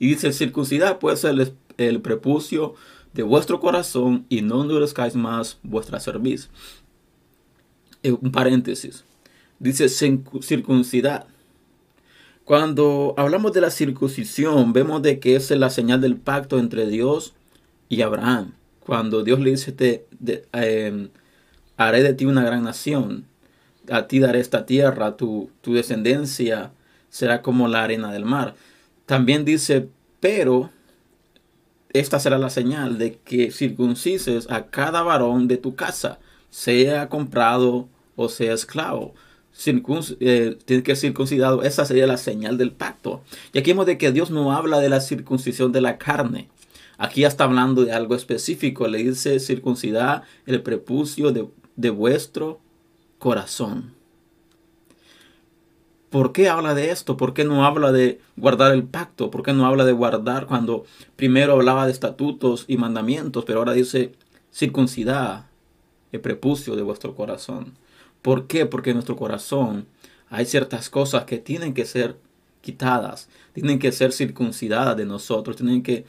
Y 0.00 0.08
dice, 0.08 0.32
circuncidar 0.32 0.98
puede 0.98 1.16
ser 1.16 1.54
el, 1.76 2.00
prepucio 2.00 2.74
de 3.14 3.22
vuestro 3.22 3.60
corazón 3.60 4.26
y 4.28 4.42
no 4.42 4.62
endurezcáis 4.62 5.14
más 5.14 5.58
vuestra 5.62 6.00
cerviz. 6.00 6.50
Eh, 8.02 8.10
un 8.12 8.32
paréntesis. 8.32 9.04
Dice 9.60 9.88
circuncidar. 9.88 11.28
Cuando 12.44 13.14
hablamos 13.16 13.52
de 13.52 13.60
la 13.60 13.70
circuncisión, 13.70 14.72
vemos 14.72 15.02
de 15.02 15.20
que 15.20 15.36
es 15.36 15.50
la 15.52 15.70
señal 15.70 16.00
del 16.00 16.16
pacto 16.16 16.58
entre 16.58 16.88
Dios 16.88 17.34
y 17.88 18.02
Abraham. 18.02 18.54
Cuando 18.80 19.22
Dios 19.22 19.38
le 19.38 19.50
dice, 19.50 19.70
te, 19.70 20.06
em, 20.52 21.10
haré 21.78 22.02
de 22.02 22.12
ti 22.12 22.26
una 22.26 22.44
gran 22.44 22.64
nación, 22.64 23.24
a 23.90 24.06
ti 24.06 24.18
daré 24.18 24.40
esta 24.40 24.66
tierra, 24.66 25.16
tu, 25.16 25.50
descendencia 25.64 26.72
será 27.08 27.40
como 27.40 27.68
la 27.68 27.84
arena 27.84 28.12
del 28.12 28.26
mar. 28.26 28.54
También 29.06 29.46
dice, 29.46 29.88
pero 30.20 30.70
esta 31.92 32.20
será 32.20 32.36
la 32.36 32.50
señal 32.50 32.98
de 32.98 33.14
que 33.14 33.50
circuncises 33.50 34.50
a 34.50 34.66
cada 34.66 35.02
varón 35.02 35.48
de 35.48 35.56
tu 35.56 35.74
casa, 35.74 36.18
sea 36.50 37.08
comprado 37.08 37.88
o 38.16 38.28
sea 38.28 38.52
esclavo. 38.52 39.14
Eh, 39.66 40.56
tiene 40.64 40.82
que 40.82 40.94
ser 40.94 41.10
circuncidado. 41.10 41.62
Esa 41.62 41.84
sería 41.84 42.06
la 42.06 42.16
señal 42.16 42.58
del 42.58 42.72
pacto. 42.72 43.22
Y 43.52 43.58
aquí 43.58 43.70
vemos 43.70 43.86
de 43.86 43.98
que 43.98 44.12
Dios 44.12 44.30
no 44.30 44.52
habla 44.52 44.78
de 44.78 44.88
la 44.88 45.00
circuncisión 45.00 45.72
de 45.72 45.80
la 45.80 45.98
carne. 45.98 46.48
Aquí 46.96 47.22
ya 47.22 47.28
está 47.28 47.44
hablando 47.44 47.84
de 47.84 47.92
algo 47.92 48.14
específico. 48.14 48.86
Le 48.88 48.98
dice 48.98 49.40
circuncidar 49.40 50.22
el 50.46 50.62
prepucio 50.62 51.32
de, 51.32 51.46
de 51.78 51.90
vuestro 51.90 52.58
corazón. 53.18 53.94
¿Por 56.10 56.32
qué 56.32 56.48
habla 56.48 56.74
de 56.74 56.90
esto? 56.90 57.16
¿Por 57.16 57.34
qué 57.34 57.44
no 57.44 57.64
habla 57.64 57.92
de 57.92 58.20
guardar 58.36 58.72
el 58.72 58.82
pacto? 58.82 59.30
¿Por 59.30 59.44
qué 59.44 59.52
no 59.52 59.64
habla 59.64 59.84
de 59.84 59.92
guardar 59.92 60.46
cuando 60.46 60.84
primero 61.14 61.52
hablaba 61.52 61.86
de 61.86 61.92
estatutos 61.92 62.64
y 62.66 62.78
mandamientos, 62.78 63.44
pero 63.44 63.60
ahora 63.60 63.74
dice 63.74 64.12
circuncidar 64.52 65.46
el 66.10 66.20
prepucio 66.20 66.74
de 66.74 66.82
vuestro 66.82 67.14
corazón? 67.14 67.74
¿Por 68.22 68.48
qué? 68.48 68.66
Porque 68.66 68.90
en 68.90 68.96
nuestro 68.96 69.16
corazón 69.16 69.86
hay 70.30 70.46
ciertas 70.46 70.90
cosas 70.90 71.24
que 71.24 71.38
tienen 71.38 71.74
que 71.74 71.84
ser 71.84 72.16
quitadas, 72.60 73.28
tienen 73.52 73.78
que 73.78 73.92
ser 73.92 74.12
circuncidadas 74.12 74.96
de 74.96 75.04
nosotros, 75.04 75.56
tienen 75.56 75.84
que 75.84 76.06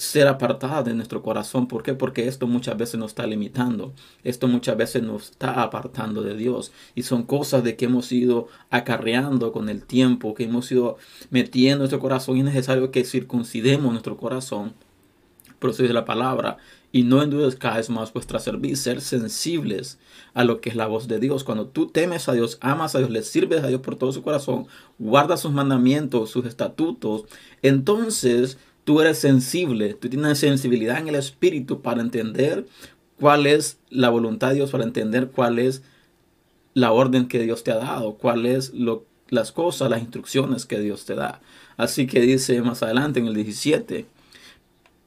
ser 0.00 0.28
apartadas 0.28 0.86
de 0.86 0.94
nuestro 0.94 1.20
corazón. 1.20 1.68
¿Por 1.68 1.82
qué? 1.82 1.92
Porque 1.92 2.26
esto 2.26 2.46
muchas 2.46 2.74
veces 2.78 2.98
nos 2.98 3.10
está 3.10 3.26
limitando. 3.26 3.92
Esto 4.24 4.48
muchas 4.48 4.74
veces 4.78 5.02
nos 5.02 5.32
está 5.32 5.62
apartando 5.62 6.22
de 6.22 6.34
Dios. 6.34 6.72
Y 6.94 7.02
son 7.02 7.24
cosas 7.24 7.64
de 7.64 7.76
que 7.76 7.84
hemos 7.84 8.10
ido 8.10 8.48
acarreando 8.70 9.52
con 9.52 9.68
el 9.68 9.84
tiempo, 9.84 10.34
que 10.34 10.44
hemos 10.44 10.72
ido 10.72 10.96
metiendo 11.28 11.74
en 11.74 11.78
nuestro 11.80 12.00
corazón. 12.00 12.38
Y 12.38 12.40
es 12.40 12.46
necesario 12.46 12.90
que 12.90 13.04
circuncidemos 13.04 13.92
nuestro 13.92 14.16
corazón. 14.16 14.72
Por 15.58 15.68
eso 15.68 15.82
la 15.82 16.06
palabra. 16.06 16.56
Y 16.92 17.02
no 17.02 17.22
endurezcáis 17.22 17.90
más 17.90 18.10
vuestra 18.10 18.40
cerviz, 18.40 18.80
ser 18.80 19.02
sensibles 19.02 19.98
a 20.32 20.44
lo 20.44 20.62
que 20.62 20.70
es 20.70 20.76
la 20.76 20.86
voz 20.86 21.08
de 21.08 21.20
Dios. 21.20 21.44
Cuando 21.44 21.66
tú 21.66 21.88
temes 21.88 22.26
a 22.28 22.32
Dios, 22.32 22.56
amas 22.62 22.94
a 22.94 22.98
Dios, 23.00 23.10
le 23.10 23.22
sirves 23.22 23.62
a 23.62 23.68
Dios 23.68 23.82
por 23.82 23.96
todo 23.96 24.12
su 24.12 24.22
corazón, 24.22 24.66
guardas 24.98 25.40
sus 25.40 25.52
mandamientos, 25.52 26.30
sus 26.30 26.46
estatutos, 26.46 27.26
entonces 27.62 28.58
tú 28.84 29.00
eres 29.00 29.18
sensible, 29.18 29.94
tú 29.94 30.08
tienes 30.08 30.38
sensibilidad 30.38 30.98
en 30.98 31.08
el 31.08 31.14
espíritu 31.14 31.80
para 31.82 32.00
entender 32.00 32.66
cuál 33.18 33.46
es 33.46 33.78
la 33.90 34.08
voluntad 34.08 34.48
de 34.48 34.56
Dios, 34.56 34.70
para 34.70 34.84
entender 34.84 35.28
cuál 35.28 35.58
es 35.58 35.82
la 36.74 36.92
orden 36.92 37.28
que 37.28 37.42
Dios 37.42 37.62
te 37.62 37.72
ha 37.72 37.76
dado, 37.76 38.14
cuáles 38.14 38.72
lo, 38.72 39.04
las 39.28 39.52
cosas, 39.52 39.90
las 39.90 40.00
instrucciones 40.00 40.66
que 40.66 40.80
Dios 40.80 41.04
te 41.04 41.14
da. 41.14 41.40
Así 41.76 42.06
que 42.06 42.20
dice 42.20 42.60
más 42.62 42.82
adelante 42.82 43.20
en 43.20 43.26
el 43.26 43.34
17, 43.34 44.06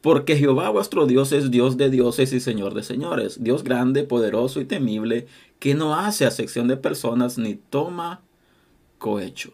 porque 0.01 0.35
Jehová 0.35 0.69
vuestro 0.69 1.05
Dios 1.05 1.31
es 1.31 1.49
Dios 1.49 1.77
de 1.77 1.89
dioses 1.89 2.33
y 2.33 2.39
Señor 2.39 2.73
de 2.73 2.83
señores, 2.83 3.43
Dios 3.43 3.63
grande, 3.63 4.03
poderoso 4.03 4.59
y 4.59 4.65
temible, 4.65 5.27
que 5.59 5.75
no 5.75 5.95
hace 5.95 6.25
acepción 6.25 6.67
de 6.67 6.77
personas 6.77 7.37
ni 7.37 7.55
toma 7.55 8.21
cohecho. 8.97 9.51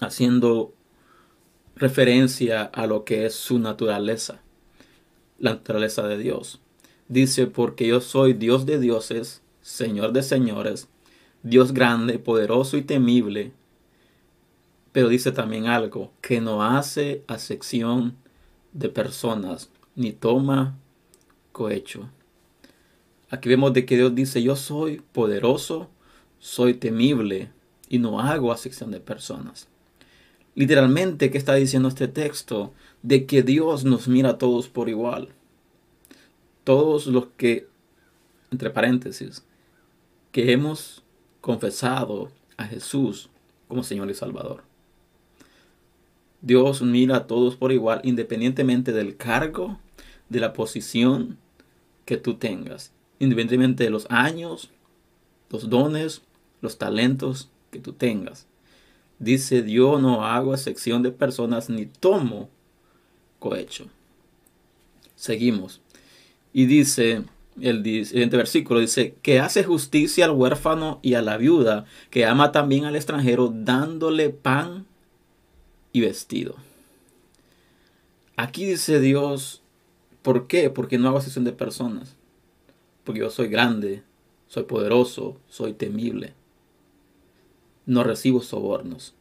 Haciendo 0.00 0.74
referencia 1.80 2.64
a 2.64 2.86
lo 2.86 3.04
que 3.04 3.24
es 3.24 3.34
su 3.34 3.58
naturaleza, 3.58 4.42
la 5.38 5.54
naturaleza 5.54 6.06
de 6.06 6.18
Dios. 6.18 6.60
Dice, 7.08 7.46
porque 7.46 7.86
yo 7.86 8.02
soy 8.02 8.34
Dios 8.34 8.66
de 8.66 8.78
dioses, 8.78 9.42
Señor 9.62 10.12
de 10.12 10.22
señores, 10.22 10.88
Dios 11.42 11.72
grande, 11.72 12.18
poderoso 12.18 12.76
y 12.76 12.82
temible. 12.82 13.52
Pero 14.92 15.08
dice 15.08 15.32
también 15.32 15.66
algo, 15.66 16.12
que 16.20 16.42
no 16.42 16.62
hace 16.62 17.24
acepción 17.26 18.14
de 18.72 18.90
personas, 18.90 19.70
ni 19.96 20.12
toma 20.12 20.76
cohecho. 21.52 22.10
Aquí 23.30 23.48
vemos 23.48 23.72
de 23.72 23.86
que 23.86 23.96
Dios 23.96 24.14
dice, 24.14 24.42
yo 24.42 24.54
soy 24.54 25.02
poderoso, 25.12 25.88
soy 26.38 26.74
temible 26.74 27.50
y 27.88 27.98
no 27.98 28.20
hago 28.20 28.52
acepción 28.52 28.90
de 28.90 29.00
personas. 29.00 29.70
Literalmente, 30.60 31.30
¿qué 31.30 31.38
está 31.38 31.54
diciendo 31.54 31.88
este 31.88 32.06
texto? 32.06 32.74
De 33.02 33.24
que 33.24 33.42
Dios 33.42 33.86
nos 33.86 34.08
mira 34.08 34.28
a 34.28 34.36
todos 34.36 34.68
por 34.68 34.90
igual. 34.90 35.30
Todos 36.64 37.06
los 37.06 37.28
que, 37.38 37.66
entre 38.50 38.68
paréntesis, 38.68 39.42
que 40.32 40.52
hemos 40.52 41.02
confesado 41.40 42.30
a 42.58 42.66
Jesús 42.66 43.30
como 43.68 43.82
Señor 43.82 44.10
y 44.10 44.14
Salvador. 44.14 44.62
Dios 46.42 46.82
mira 46.82 47.16
a 47.16 47.26
todos 47.26 47.56
por 47.56 47.72
igual, 47.72 48.02
independientemente 48.04 48.92
del 48.92 49.16
cargo, 49.16 49.80
de 50.28 50.40
la 50.40 50.52
posición 50.52 51.38
que 52.04 52.18
tú 52.18 52.34
tengas, 52.34 52.92
independientemente 53.18 53.84
de 53.84 53.90
los 53.90 54.06
años, 54.10 54.70
los 55.48 55.70
dones, 55.70 56.20
los 56.60 56.76
talentos 56.76 57.48
que 57.70 57.78
tú 57.78 57.94
tengas. 57.94 58.49
Dice, 59.20 59.70
yo 59.70 59.98
no 59.98 60.24
hago 60.24 60.54
excepción 60.54 61.02
de 61.02 61.12
personas 61.12 61.68
ni 61.68 61.84
tomo 61.84 62.48
cohecho. 63.38 63.86
Seguimos. 65.14 65.82
Y 66.54 66.64
dice, 66.64 67.24
el 67.60 67.84
siguiente 68.06 68.38
versículo 68.38 68.80
dice, 68.80 69.14
que 69.20 69.38
hace 69.38 69.62
justicia 69.62 70.24
al 70.24 70.30
huérfano 70.30 71.00
y 71.02 71.14
a 71.14 71.22
la 71.22 71.36
viuda, 71.36 71.84
que 72.08 72.24
ama 72.24 72.50
también 72.50 72.86
al 72.86 72.96
extranjero, 72.96 73.52
dándole 73.54 74.30
pan 74.30 74.86
y 75.92 76.00
vestido. 76.00 76.56
Aquí 78.36 78.64
dice 78.64 79.00
Dios, 79.00 79.60
¿por 80.22 80.46
qué? 80.46 80.70
Porque 80.70 80.96
no 80.96 81.08
hago 81.08 81.18
excepción 81.18 81.44
de 81.44 81.52
personas. 81.52 82.16
Porque 83.04 83.20
yo 83.20 83.28
soy 83.28 83.48
grande, 83.48 84.02
soy 84.48 84.62
poderoso, 84.62 85.36
soy 85.46 85.74
temible 85.74 86.39
no 87.90 88.04
recibo 88.04 88.40
sobornos. 88.40 89.14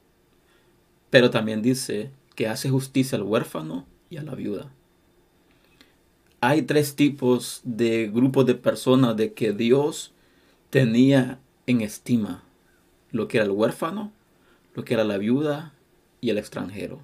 Pero 1.10 1.32
también 1.32 1.64
dice 1.64 2.12
que 2.36 2.48
hace 2.48 2.70
justicia 2.70 3.18
al 3.18 3.24
huérfano 3.24 3.88
y 4.12 4.18
a 4.18 4.24
la 4.24 4.36
viuda. 4.36 4.72
Hay 6.40 6.62
tres 6.62 6.96
tipos 6.96 7.62
de 7.64 8.12
grupos 8.14 8.46
de 8.46 8.54
personas 8.54 9.18
de 9.18 9.34
que 9.34 9.54
Dios 9.54 10.14
tenía 10.70 11.40
en 11.66 11.82
estima. 11.82 12.44
Lo 13.12 13.28
que 13.28 13.38
era 13.38 13.46
el 13.46 13.52
huérfano, 13.52 14.12
lo 14.76 14.86
que 14.86 14.94
era 14.94 15.04
la 15.04 15.18
viuda 15.18 15.74
y 16.22 16.30
el 16.30 16.38
extranjero. 16.38 17.02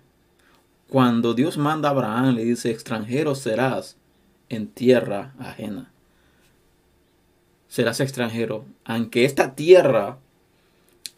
Cuando 0.88 1.34
Dios 1.34 1.57
manda 1.57 1.89
a 1.89 1.93
Abraham, 1.93 2.36
le 2.36 2.45
dice, 2.45 2.69
extranjero 2.69 3.34
serás 3.34 3.98
en 4.50 4.67
tierra 4.67 5.34
ajena. 5.39 5.91
Serás 7.67 8.01
extranjero. 8.01 8.65
Aunque 8.84 9.25
esta 9.25 9.55
tierra 9.55 10.19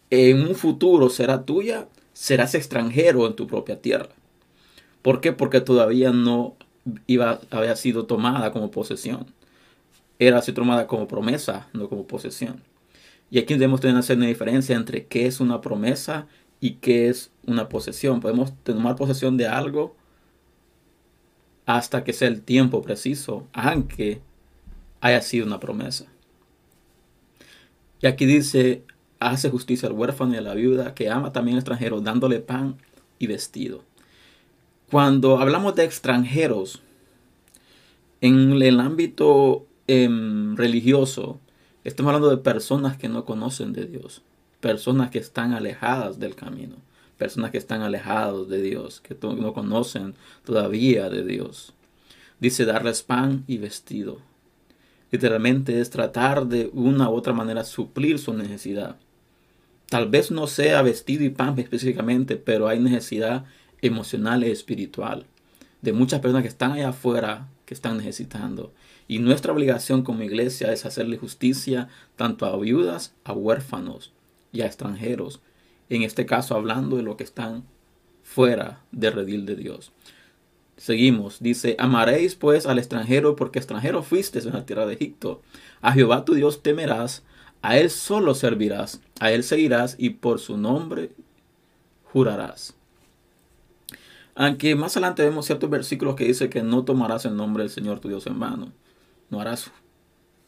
en 0.09 0.41
un 0.41 0.55
futuro 0.55 1.09
será 1.09 1.43
tuya, 1.45 1.87
serás 2.13 2.55
extranjero 2.55 3.27
en 3.27 3.35
tu 3.35 3.47
propia 3.47 3.81
tierra. 3.81 4.09
¿Por 5.01 5.21
qué? 5.21 5.33
Porque 5.33 5.61
todavía 5.61 6.11
no 6.11 6.55
iba, 7.07 7.39
había 7.51 7.75
sido 7.75 8.05
tomada 8.05 8.51
como 8.51 8.71
posesión. 8.71 9.27
Era 10.19 10.39
así 10.39 10.51
tomada 10.51 10.87
como 10.87 11.07
promesa, 11.07 11.67
no 11.73 11.89
como 11.89 12.07
posesión. 12.07 12.61
Y 13.29 13.39
aquí 13.39 13.53
debemos 13.53 13.81
tener 13.81 13.97
hacer 13.97 14.17
una 14.17 14.27
diferencia 14.27 14.75
entre 14.75 15.05
qué 15.05 15.27
es 15.27 15.39
una 15.39 15.61
promesa 15.61 16.27
y 16.59 16.75
qué 16.75 17.09
es 17.09 17.31
una 17.45 17.69
posesión. 17.69 18.19
Podemos 18.19 18.53
tomar 18.63 18.95
posesión 18.95 19.37
de 19.37 19.47
algo 19.47 19.95
hasta 21.65 22.03
que 22.03 22.13
sea 22.13 22.29
el 22.29 22.41
tiempo 22.41 22.81
preciso, 22.81 23.45
aunque 23.53 24.21
haya 25.01 25.21
sido 25.21 25.45
una 25.45 25.59
promesa. 25.59 26.05
Y 28.01 28.07
aquí 28.07 28.25
dice, 28.25 28.83
hace 29.19 29.49
justicia 29.49 29.87
al 29.87 29.95
huérfano 29.95 30.33
y 30.33 30.37
a 30.37 30.41
la 30.41 30.53
viuda, 30.53 30.93
que 30.93 31.09
ama 31.09 31.31
también 31.31 31.55
al 31.55 31.59
extranjero, 31.59 32.01
dándole 32.01 32.39
pan 32.39 32.77
y 33.19 33.27
vestido. 33.27 33.83
Cuando 34.89 35.39
hablamos 35.39 35.75
de 35.75 35.83
extranjeros, 35.83 36.81
en 38.21 38.61
el 38.61 38.79
ámbito 38.79 39.65
em, 39.87 40.55
religioso, 40.55 41.39
estamos 41.83 42.13
hablando 42.13 42.29
de 42.29 42.41
personas 42.41 42.97
que 42.97 43.09
no 43.09 43.25
conocen 43.25 43.73
de 43.73 43.85
Dios, 43.85 44.21
personas 44.59 45.11
que 45.11 45.19
están 45.19 45.53
alejadas 45.53 46.19
del 46.19 46.35
camino, 46.35 46.75
personas 47.17 47.51
que 47.51 47.57
están 47.57 47.81
alejadas 47.81 48.47
de 48.47 48.61
Dios, 48.61 49.01
que 49.01 49.15
no 49.21 49.53
conocen 49.53 50.15
todavía 50.45 51.09
de 51.09 51.23
Dios. 51.23 51.73
Dice 52.39 52.65
darles 52.65 53.03
pan 53.03 53.43
y 53.47 53.57
vestido. 53.57 54.19
Literalmente 55.11 55.79
es 55.79 55.89
tratar 55.89 56.47
de 56.47 56.69
una 56.73 57.09
u 57.09 57.13
otra 57.13 57.33
manera 57.33 57.63
suplir 57.63 58.19
su 58.19 58.33
necesidad. 58.33 58.97
Tal 59.89 60.09
vez 60.09 60.31
no 60.31 60.47
sea 60.47 60.81
vestido 60.81 61.23
y 61.23 61.29
pan 61.29 61.57
específicamente, 61.59 62.35
pero 62.35 62.67
hay 62.67 62.79
necesidad 62.79 63.45
emocional 63.81 64.43
y 64.43 64.51
espiritual 64.51 65.25
de 65.81 65.93
muchas 65.93 66.19
personas 66.19 66.43
que 66.43 66.49
están 66.49 66.71
allá 66.71 66.89
afuera 66.89 67.47
que 67.65 67.73
están 67.73 67.97
necesitando. 67.97 68.73
Y 69.07 69.19
nuestra 69.19 69.53
obligación 69.53 70.03
como 70.03 70.23
iglesia 70.23 70.71
es 70.71 70.85
hacerle 70.85 71.17
justicia 71.17 71.89
tanto 72.15 72.45
a 72.45 72.57
viudas, 72.57 73.13
a 73.23 73.33
huérfanos 73.33 74.13
y 74.51 74.61
a 74.61 74.65
extranjeros. 74.65 75.41
En 75.89 76.01
este 76.01 76.25
caso 76.25 76.55
hablando 76.55 76.97
de 76.97 77.03
lo 77.03 77.15
que 77.15 77.23
están 77.23 77.63
fuera 78.23 78.81
del 78.91 79.13
redil 79.13 79.45
de 79.45 79.55
Dios. 79.55 79.91
Seguimos, 80.77 81.41
dice, 81.41 81.75
amaréis 81.79 82.35
pues 82.35 82.67
al 82.67 82.77
extranjero 82.77 83.35
porque 83.35 83.59
extranjero 83.59 84.03
fuiste 84.03 84.39
en 84.39 84.53
la 84.53 84.65
tierra 84.65 84.85
de 84.85 84.93
Egipto. 84.93 85.41
A 85.81 85.91
Jehová 85.93 86.23
tu 86.23 86.35
Dios 86.35 86.61
temerás, 86.61 87.23
a 87.67 87.77
él 87.77 87.89
solo 87.89 88.33
servirás, 88.33 89.01
a 89.19 89.33
él 89.33 89.43
seguirás 89.43 89.97
y 89.99 90.11
por 90.11 90.39
su 90.39 90.55
nombre 90.55 91.11
jurarás. 92.13 92.73
Aunque 94.35 94.73
más 94.75 94.95
adelante 94.95 95.23
vemos 95.23 95.47
ciertos 95.47 95.69
versículos 95.69 96.15
que 96.15 96.23
dice 96.23 96.49
que 96.49 96.63
no 96.63 96.85
tomarás 96.85 97.25
el 97.25 97.35
nombre 97.35 97.63
del 97.63 97.69
Señor 97.69 97.99
tu 97.99 98.07
Dios 98.07 98.25
en 98.25 98.39
vano. 98.39 98.71
No 99.29 99.41
harás 99.41 99.69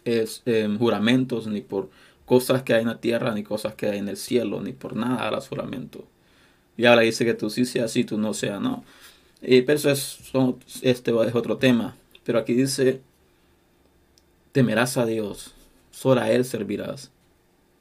em, 0.06 0.78
juramentos 0.78 1.48
ni 1.48 1.60
por 1.60 1.90
cosas 2.26 2.64
que 2.64 2.74
hay 2.74 2.84
en 2.84 2.88
la 2.88 3.02
tierra, 3.02 3.34
ni 3.34 3.44
cosas 3.44 3.76
que 3.76 3.88
hay 3.90 3.98
en 3.98 4.08
el 4.08 4.16
cielo, 4.16 4.62
ni 4.62 4.72
por 4.72 4.96
nada 4.96 5.28
harás 5.28 5.50
juramento. 5.50 6.08
Y 6.78 6.86
ahora 6.86 7.02
dice 7.02 7.26
que 7.26 7.34
tú 7.34 7.50
sí 7.50 7.66
seas 7.66 7.92
sí, 7.92 8.06
tú 8.06 8.18
no 8.18 8.34
seas 8.34 8.62
no. 8.62 8.86
Y, 9.42 9.64
pero 9.64 9.78
eso 9.78 9.92
es, 9.92 10.20
este 10.84 11.12
es 11.12 11.36
otro 11.36 11.58
tema. 11.58 11.98
Pero 12.24 12.40
aquí 12.40 12.54
dice, 12.54 13.02
temerás 14.54 14.96
a 14.96 15.06
Dios, 15.06 15.54
solo 16.00 16.22
a 16.22 16.32
Él 16.32 16.46
servirás 16.46 17.12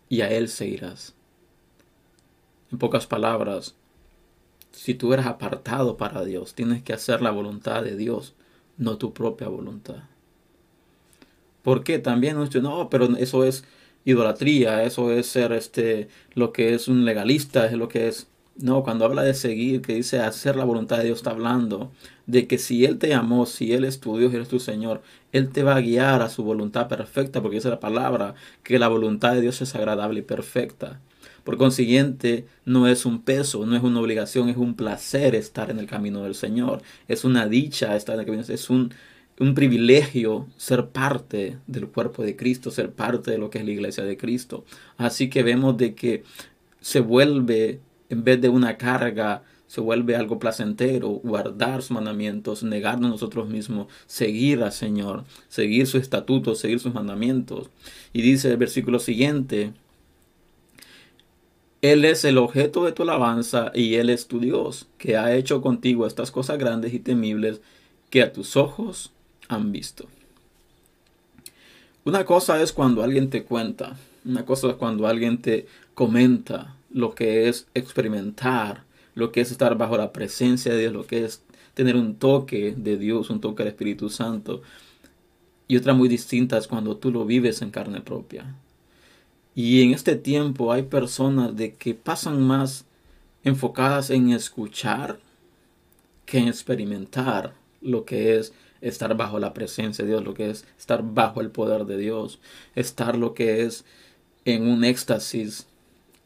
y 0.08 0.22
a 0.22 0.28
Él 0.28 0.48
seguirás. 0.48 1.14
En 2.72 2.78
pocas 2.78 3.06
palabras, 3.06 3.76
si 4.72 4.94
tú 4.94 5.12
eres 5.12 5.26
apartado 5.26 5.96
para 5.96 6.24
Dios, 6.24 6.52
tienes 6.56 6.82
que 6.82 6.92
hacer 6.92 7.22
la 7.22 7.30
voluntad 7.30 7.84
de 7.84 7.96
Dios, 7.96 8.34
no 8.76 8.98
tu 8.98 9.14
propia 9.14 9.46
voluntad. 9.46 10.02
Porque 11.62 12.00
también 12.00 12.36
no, 12.60 12.90
pero 12.90 13.04
eso 13.18 13.44
es 13.44 13.62
idolatría, 14.04 14.82
eso 14.82 15.12
es 15.12 15.28
ser 15.28 15.52
este 15.52 16.08
lo 16.34 16.52
que 16.52 16.74
es 16.74 16.88
un 16.88 17.04
legalista, 17.04 17.66
es 17.66 17.74
lo 17.74 17.88
que 17.88 18.08
es 18.08 18.26
no, 18.58 18.82
cuando 18.82 19.04
habla 19.04 19.22
de 19.22 19.34
seguir, 19.34 19.82
que 19.82 19.94
dice 19.94 20.18
hacer 20.20 20.56
la 20.56 20.64
voluntad 20.64 20.98
de 20.98 21.04
Dios, 21.04 21.18
está 21.18 21.30
hablando 21.30 21.92
de 22.26 22.46
que 22.48 22.58
si 22.58 22.84
Él 22.84 22.98
te 22.98 23.14
amó, 23.14 23.46
si 23.46 23.72
Él 23.72 23.84
es 23.84 24.00
tu 24.00 24.18
Dios, 24.18 24.34
Él 24.34 24.42
es 24.42 24.48
tu 24.48 24.58
Señor, 24.58 25.02
Él 25.32 25.50
te 25.50 25.62
va 25.62 25.76
a 25.76 25.80
guiar 25.80 26.22
a 26.22 26.28
su 26.28 26.42
voluntad 26.42 26.88
perfecta, 26.88 27.40
porque 27.40 27.56
dice 27.56 27.70
la 27.70 27.80
palabra 27.80 28.34
que 28.64 28.78
la 28.78 28.88
voluntad 28.88 29.34
de 29.34 29.42
Dios 29.42 29.62
es 29.62 29.74
agradable 29.74 30.20
y 30.20 30.22
perfecta. 30.22 31.00
Por 31.44 31.56
consiguiente, 31.56 32.46
no 32.64 32.88
es 32.88 33.06
un 33.06 33.22
peso, 33.22 33.64
no 33.64 33.76
es 33.76 33.82
una 33.82 34.00
obligación, 34.00 34.48
es 34.48 34.56
un 34.56 34.74
placer 34.74 35.34
estar 35.34 35.70
en 35.70 35.78
el 35.78 35.86
camino 35.86 36.22
del 36.24 36.34
Señor. 36.34 36.82
Es 37.06 37.24
una 37.24 37.46
dicha 37.46 37.96
estar 37.96 38.16
en 38.16 38.20
el 38.20 38.26
camino, 38.26 38.44
es 38.46 38.68
un, 38.68 38.92
un 39.38 39.54
privilegio 39.54 40.46
ser 40.58 40.88
parte 40.88 41.56
del 41.66 41.88
cuerpo 41.88 42.22
de 42.22 42.36
Cristo, 42.36 42.70
ser 42.70 42.90
parte 42.90 43.30
de 43.30 43.38
lo 43.38 43.48
que 43.48 43.58
es 43.60 43.64
la 43.64 43.70
iglesia 43.70 44.04
de 44.04 44.18
Cristo. 44.18 44.64
Así 44.98 45.30
que 45.30 45.42
vemos 45.42 45.78
de 45.78 45.94
que 45.94 46.24
se 46.80 47.00
vuelve 47.00 47.80
en 48.10 48.24
vez 48.24 48.40
de 48.40 48.48
una 48.48 48.76
carga, 48.76 49.42
se 49.68 49.82
vuelve 49.82 50.16
algo 50.16 50.38
placentero, 50.38 51.08
guardar 51.08 51.82
sus 51.82 51.92
mandamientos, 51.92 52.62
negarnos 52.62 53.10
nosotros 53.10 53.48
mismos, 53.48 53.88
seguir 54.06 54.62
al 54.62 54.72
Señor, 54.72 55.24
seguir 55.48 55.86
sus 55.86 56.00
estatutos, 56.00 56.58
seguir 56.58 56.80
sus 56.80 56.94
mandamientos. 56.94 57.68
Y 58.14 58.22
dice 58.22 58.50
el 58.50 58.56
versículo 58.56 58.98
siguiente, 58.98 59.74
Él 61.82 62.06
es 62.06 62.24
el 62.24 62.38
objeto 62.38 62.86
de 62.86 62.92
tu 62.92 63.02
alabanza 63.02 63.70
y 63.74 63.96
Él 63.96 64.08
es 64.08 64.26
tu 64.26 64.40
Dios, 64.40 64.88
que 64.96 65.18
ha 65.18 65.36
hecho 65.36 65.60
contigo 65.60 66.06
estas 66.06 66.30
cosas 66.30 66.58
grandes 66.58 66.94
y 66.94 66.98
temibles 66.98 67.60
que 68.08 68.22
a 68.22 68.32
tus 68.32 68.56
ojos 68.56 69.12
han 69.48 69.70
visto. 69.70 70.06
Una 72.06 72.24
cosa 72.24 72.62
es 72.62 72.72
cuando 72.72 73.02
alguien 73.02 73.28
te 73.28 73.44
cuenta, 73.44 73.98
una 74.24 74.46
cosa 74.46 74.68
es 74.68 74.74
cuando 74.76 75.06
alguien 75.06 75.42
te 75.42 75.66
comenta 75.92 76.77
lo 76.90 77.14
que 77.14 77.48
es 77.48 77.66
experimentar, 77.74 78.84
lo 79.14 79.32
que 79.32 79.40
es 79.40 79.50
estar 79.50 79.76
bajo 79.76 79.96
la 79.96 80.12
presencia 80.12 80.72
de 80.72 80.80
Dios, 80.80 80.92
lo 80.92 81.06
que 81.06 81.24
es 81.24 81.42
tener 81.74 81.96
un 81.96 82.16
toque 82.16 82.74
de 82.76 82.96
Dios, 82.96 83.30
un 83.30 83.40
toque 83.40 83.62
del 83.62 83.72
Espíritu 83.72 84.10
Santo. 84.10 84.62
Y 85.66 85.76
otra 85.76 85.94
muy 85.94 86.08
distinta 86.08 86.58
es 86.58 86.66
cuando 86.66 86.96
tú 86.96 87.10
lo 87.10 87.24
vives 87.24 87.62
en 87.62 87.70
carne 87.70 88.00
propia. 88.00 88.56
Y 89.54 89.82
en 89.82 89.92
este 89.92 90.16
tiempo 90.16 90.72
hay 90.72 90.84
personas 90.84 91.56
de 91.56 91.74
que 91.74 91.94
pasan 91.94 92.42
más 92.42 92.84
enfocadas 93.44 94.10
en 94.10 94.30
escuchar 94.30 95.18
que 96.26 96.38
en 96.38 96.48
experimentar 96.48 97.54
lo 97.80 98.04
que 98.04 98.36
es 98.36 98.52
estar 98.80 99.16
bajo 99.16 99.38
la 99.38 99.54
presencia 99.54 100.04
de 100.04 100.10
Dios, 100.10 100.24
lo 100.24 100.34
que 100.34 100.50
es 100.50 100.64
estar 100.78 101.02
bajo 101.02 101.40
el 101.40 101.50
poder 101.50 101.86
de 101.86 101.96
Dios, 101.96 102.38
estar 102.74 103.16
lo 103.16 103.34
que 103.34 103.62
es 103.62 103.84
en 104.44 104.68
un 104.68 104.84
éxtasis 104.84 105.66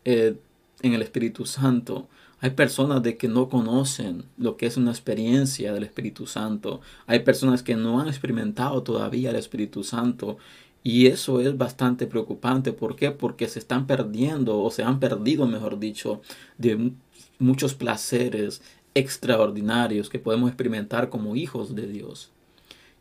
eh, 0.04 0.36
en 0.82 0.94
el 0.94 1.02
Espíritu 1.02 1.46
Santo. 1.46 2.08
Hay 2.40 2.50
personas 2.50 3.02
de 3.02 3.16
que 3.16 3.28
no 3.28 3.48
conocen 3.48 4.24
lo 4.36 4.56
que 4.56 4.66
es 4.66 4.76
una 4.76 4.90
experiencia 4.90 5.72
del 5.72 5.84
Espíritu 5.84 6.26
Santo. 6.26 6.80
Hay 7.06 7.20
personas 7.20 7.62
que 7.62 7.76
no 7.76 8.00
han 8.00 8.08
experimentado 8.08 8.82
todavía 8.82 9.30
el 9.30 9.36
Espíritu 9.36 9.84
Santo. 9.84 10.38
Y 10.82 11.06
eso 11.06 11.40
es 11.40 11.56
bastante 11.56 12.06
preocupante. 12.06 12.72
¿Por 12.72 12.96
qué? 12.96 13.12
Porque 13.12 13.48
se 13.48 13.60
están 13.60 13.86
perdiendo 13.86 14.60
o 14.60 14.70
se 14.70 14.82
han 14.82 14.98
perdido, 14.98 15.46
mejor 15.46 15.78
dicho, 15.78 16.20
de 16.58 16.92
muchos 17.38 17.74
placeres 17.74 18.60
extraordinarios 18.94 20.08
que 20.08 20.18
podemos 20.18 20.48
experimentar 20.48 21.08
como 21.08 21.36
hijos 21.36 21.74
de 21.74 21.86
Dios. 21.86 22.30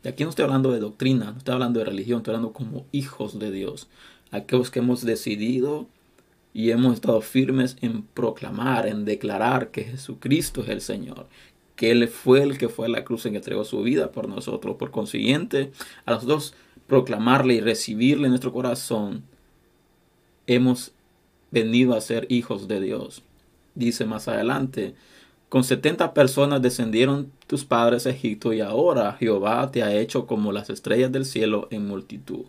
Y 0.04 0.08
aquí 0.08 0.24
no 0.24 0.30
estoy 0.30 0.44
hablando 0.44 0.72
de 0.72 0.80
doctrina, 0.80 1.32
no 1.32 1.38
estoy 1.38 1.54
hablando 1.54 1.78
de 1.80 1.86
religión, 1.86 2.18
estoy 2.18 2.34
hablando 2.34 2.52
como 2.52 2.86
hijos 2.92 3.38
de 3.38 3.50
Dios. 3.50 3.88
Aquellos 4.30 4.70
que 4.70 4.80
hemos 4.80 5.04
decidido 5.04 5.86
y 6.54 6.70
hemos 6.70 6.94
estado 6.94 7.20
firmes 7.20 7.76
en 7.80 8.02
proclamar, 8.02 8.86
en 8.86 9.04
declarar 9.04 9.70
que 9.70 9.84
Jesucristo 9.84 10.62
es 10.62 10.68
el 10.68 10.80
Señor, 10.80 11.26
que 11.76 11.90
Él 11.90 12.06
fue 12.08 12.42
el 12.42 12.58
que 12.58 12.68
fue 12.68 12.86
a 12.86 12.90
la 12.90 13.04
cruz 13.04 13.24
en 13.24 13.32
que 13.32 13.38
entregó 13.38 13.64
su 13.64 13.82
vida 13.82 14.12
por 14.12 14.28
nosotros. 14.28 14.76
Por 14.76 14.90
consiguiente, 14.90 15.72
a 16.04 16.12
nosotros 16.12 16.54
proclamarle 16.86 17.54
y 17.54 17.60
recibirle 17.60 18.24
en 18.24 18.30
nuestro 18.30 18.52
corazón, 18.52 19.22
hemos 20.46 20.92
venido 21.50 21.94
a 21.94 22.00
ser 22.00 22.26
hijos 22.28 22.68
de 22.68 22.80
Dios. 22.80 23.22
Dice 23.74 24.04
más 24.04 24.28
adelante, 24.28 24.94
con 25.48 25.64
setenta 25.64 26.14
personas 26.14 26.60
descendieron 26.60 27.30
tus 27.46 27.64
padres 27.64 28.06
a 28.06 28.10
Egipto 28.10 28.52
y 28.52 28.60
ahora 28.60 29.16
Jehová 29.18 29.70
te 29.70 29.82
ha 29.82 29.94
hecho 29.94 30.26
como 30.26 30.52
las 30.52 30.70
estrellas 30.70 31.12
del 31.12 31.24
cielo 31.24 31.68
en 31.70 31.86
multitud. 31.86 32.44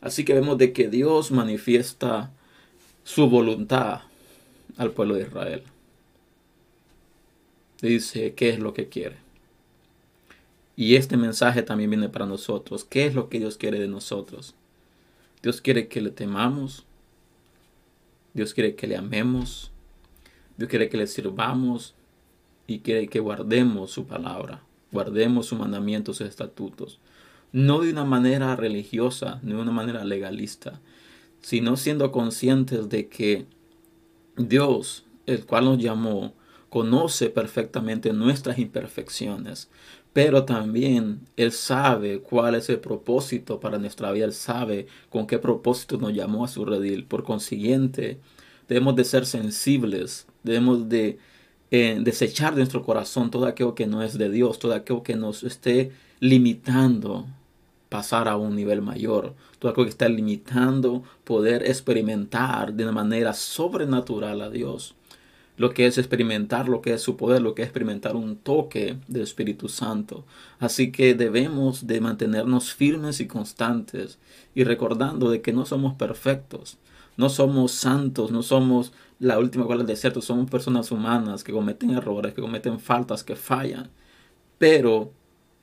Así 0.00 0.24
que 0.24 0.34
vemos 0.34 0.58
de 0.58 0.72
que 0.72 0.88
Dios 0.88 1.30
manifiesta 1.30 2.30
su 3.04 3.28
voluntad 3.28 4.02
al 4.76 4.92
pueblo 4.92 5.14
de 5.14 5.22
Israel. 5.22 5.62
Dice 7.80 8.34
qué 8.34 8.50
es 8.50 8.58
lo 8.58 8.74
que 8.74 8.88
quiere. 8.88 9.16
Y 10.76 10.96
este 10.96 11.16
mensaje 11.16 11.62
también 11.62 11.90
viene 11.90 12.08
para 12.08 12.26
nosotros. 12.26 12.84
¿Qué 12.84 13.06
es 13.06 13.14
lo 13.14 13.28
que 13.28 13.38
Dios 13.38 13.56
quiere 13.56 13.78
de 13.78 13.88
nosotros? 13.88 14.54
Dios 15.42 15.60
quiere 15.60 15.88
que 15.88 16.00
le 16.00 16.10
temamos. 16.10 16.84
Dios 18.32 18.54
quiere 18.54 18.74
que 18.74 18.86
le 18.86 18.96
amemos. 18.96 19.70
Dios 20.56 20.70
quiere 20.70 20.88
que 20.88 20.96
le 20.96 21.06
sirvamos. 21.06 21.94
Y 22.66 22.80
quiere 22.80 23.08
que 23.08 23.20
guardemos 23.20 23.90
su 23.90 24.06
palabra. 24.06 24.62
Guardemos 24.92 25.46
sus 25.46 25.58
mandamientos, 25.58 26.16
sus 26.18 26.28
estatutos. 26.28 26.98
No 27.52 27.80
de 27.80 27.90
una 27.90 28.04
manera 28.04 28.56
religiosa, 28.56 29.40
no 29.42 29.56
de 29.56 29.62
una 29.62 29.72
manera 29.72 30.04
legalista, 30.04 30.80
sino 31.40 31.76
siendo 31.76 32.12
conscientes 32.12 32.88
de 32.88 33.08
que 33.08 33.46
Dios, 34.36 35.04
el 35.26 35.44
cual 35.46 35.64
nos 35.64 35.78
llamó, 35.78 36.34
conoce 36.68 37.30
perfectamente 37.30 38.12
nuestras 38.12 38.58
imperfecciones, 38.58 39.68
pero 40.12 40.44
también 40.44 41.20
Él 41.36 41.52
sabe 41.52 42.20
cuál 42.20 42.54
es 42.54 42.68
el 42.68 42.80
propósito 42.80 43.60
para 43.60 43.78
nuestra 43.78 44.10
vida, 44.12 44.24
Él 44.24 44.32
sabe 44.32 44.86
con 45.08 45.26
qué 45.26 45.38
propósito 45.38 45.98
nos 45.98 46.14
llamó 46.14 46.44
a 46.44 46.48
su 46.48 46.64
redil. 46.64 47.04
Por 47.04 47.22
consiguiente, 47.22 48.18
debemos 48.68 48.96
de 48.96 49.04
ser 49.04 49.26
sensibles, 49.26 50.26
debemos 50.42 50.88
de 50.88 51.18
eh, 51.70 51.98
desechar 52.02 52.54
de 52.54 52.60
nuestro 52.60 52.82
corazón 52.82 53.30
todo 53.30 53.46
aquello 53.46 53.74
que 53.74 53.86
no 53.86 54.02
es 54.02 54.18
de 54.18 54.30
Dios, 54.30 54.58
todo 54.58 54.74
aquello 54.74 55.02
que 55.02 55.16
nos 55.16 55.44
esté 55.44 55.92
limitando 56.18 57.26
pasar 57.88 58.28
a 58.28 58.36
un 58.36 58.56
nivel 58.56 58.82
mayor, 58.82 59.34
todo 59.60 59.70
aquello 59.70 59.84
que 59.84 59.90
está 59.90 60.08
limitando 60.08 61.04
poder 61.22 61.62
experimentar 61.64 62.74
de 62.74 62.82
una 62.82 62.92
manera 62.92 63.32
sobrenatural 63.32 64.40
a 64.40 64.50
Dios 64.50 64.96
lo 65.60 65.74
que 65.74 65.84
es 65.84 65.98
experimentar 65.98 66.70
lo 66.70 66.80
que 66.80 66.94
es 66.94 67.02
su 67.02 67.18
poder, 67.18 67.42
lo 67.42 67.54
que 67.54 67.60
es 67.60 67.68
experimentar 67.68 68.16
un 68.16 68.36
toque 68.36 68.96
del 69.08 69.20
Espíritu 69.20 69.68
Santo. 69.68 70.24
Así 70.58 70.90
que 70.90 71.14
debemos 71.14 71.86
de 71.86 72.00
mantenernos 72.00 72.72
firmes 72.72 73.20
y 73.20 73.26
constantes 73.26 74.18
y 74.54 74.64
recordando 74.64 75.30
de 75.30 75.42
que 75.42 75.52
no 75.52 75.66
somos 75.66 75.92
perfectos, 75.96 76.78
no 77.18 77.28
somos 77.28 77.72
santos, 77.72 78.30
no 78.30 78.42
somos 78.42 78.94
la 79.18 79.38
última 79.38 79.66
cual 79.66 79.80
del 79.80 79.86
desierto, 79.88 80.22
somos 80.22 80.48
personas 80.48 80.90
humanas 80.92 81.44
que 81.44 81.52
cometen 81.52 81.90
errores, 81.90 82.32
que 82.32 82.40
cometen 82.40 82.80
faltas, 82.80 83.22
que 83.22 83.36
fallan. 83.36 83.90
Pero 84.56 85.12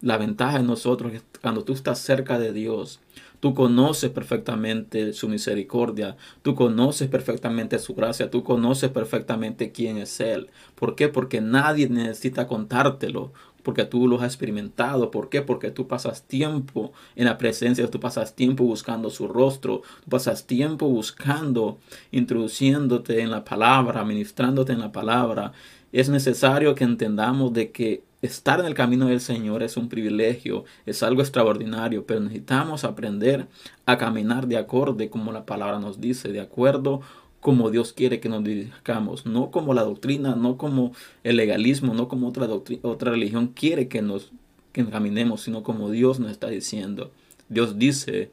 la 0.01 0.17
ventaja 0.17 0.57
de 0.57 0.63
nosotros 0.63 1.13
es 1.13 1.23
cuando 1.41 1.63
tú 1.63 1.73
estás 1.73 1.99
cerca 1.99 2.39
de 2.39 2.53
Dios, 2.53 2.99
Tú 3.39 3.53
conoces 3.53 4.09
perfectamente 4.09 5.13
su 5.13 5.29
misericordia, 5.29 6.17
tú 6.41 6.55
conoces 6.55 7.07
perfectamente 7.07 7.77
su 7.77 7.93
gracia, 7.93 8.31
tú 8.31 8.43
conoces 8.43 8.89
perfectamente 8.89 9.71
quién 9.71 9.97
es 9.97 10.19
Él. 10.19 10.49
¿Por 10.73 10.95
qué? 10.95 11.07
Porque 11.07 11.39
nadie 11.39 11.87
necesita 11.87 12.47
contártelo, 12.47 13.31
porque 13.61 13.85
tú 13.85 14.07
lo 14.07 14.19
has 14.19 14.23
experimentado. 14.23 15.11
¿Por 15.11 15.29
qué? 15.29 15.43
Porque 15.43 15.69
tú 15.69 15.87
pasas 15.87 16.23
tiempo 16.23 16.93
en 17.15 17.25
la 17.25 17.37
presencia, 17.37 17.87
tú 17.91 17.99
pasas 17.99 18.35
tiempo 18.35 18.63
buscando 18.63 19.11
su 19.11 19.27
rostro, 19.27 19.83
tú 20.03 20.09
pasas 20.09 20.47
tiempo 20.47 20.87
buscando, 20.87 21.77
introduciéndote 22.11 23.21
en 23.21 23.29
la 23.29 23.43
palabra, 23.43 24.03
ministrándote 24.03 24.73
en 24.73 24.79
la 24.79 24.91
palabra. 24.91 25.51
Es 25.91 26.09
necesario 26.09 26.75
que 26.75 26.83
entendamos 26.83 27.53
de 27.53 27.71
que 27.71 28.03
estar 28.21 28.59
en 28.59 28.65
el 28.65 28.73
camino 28.73 29.07
del 29.07 29.21
Señor 29.21 29.63
es 29.63 29.77
un 29.77 29.89
privilegio, 29.89 30.65
es 30.85 31.03
algo 31.03 31.21
extraordinario, 31.21 32.05
pero 32.05 32.19
necesitamos 32.19 32.83
aprender 32.83 33.47
a 33.85 33.97
caminar 33.97 34.47
de 34.47 34.57
acorde 34.57 35.09
como 35.09 35.31
la 35.31 35.45
palabra 35.45 35.79
nos 35.79 36.01
dice, 36.01 36.29
de 36.29 36.41
acuerdo 36.41 37.01
como 37.39 37.69
Dios 37.69 37.93
quiere 37.93 38.19
que 38.19 38.29
nos 38.29 38.43
dirijamos, 38.43 39.25
no 39.25 39.51
como 39.51 39.73
la 39.73 39.83
doctrina, 39.83 40.35
no 40.35 40.57
como 40.57 40.93
el 41.23 41.37
legalismo, 41.37 41.93
no 41.93 42.07
como 42.07 42.27
otra, 42.27 42.47
otra 42.81 43.11
religión 43.11 43.47
quiere 43.47 43.87
que 43.87 44.01
nos 44.01 44.31
que 44.73 44.85
caminemos, 44.85 45.41
sino 45.41 45.63
como 45.63 45.89
Dios 45.89 46.19
nos 46.19 46.29
está 46.29 46.49
diciendo. 46.49 47.11
Dios 47.49 47.79
dice, 47.79 48.31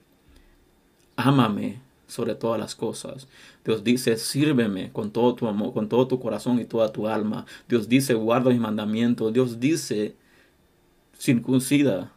ámame 1.16 1.80
sobre 2.06 2.34
todas 2.34 2.60
las 2.60 2.74
cosas. 2.74 3.28
Dios 3.64 3.84
dice, 3.84 4.16
sírveme 4.16 4.92
con 4.92 5.10
todo 5.10 5.34
tu 5.34 5.46
amor, 5.46 5.72
con 5.72 5.88
todo 5.88 6.06
tu 6.06 6.20
corazón 6.20 6.60
y 6.60 6.64
toda 6.64 6.92
tu 6.92 7.08
alma. 7.08 7.46
Dios 7.68 7.88
dice, 7.88 8.14
guarda 8.14 8.50
mis 8.50 8.60
mandamientos. 8.60 9.32
Dios 9.32 9.60
dice, 9.60 10.14
circuncida 11.18 12.12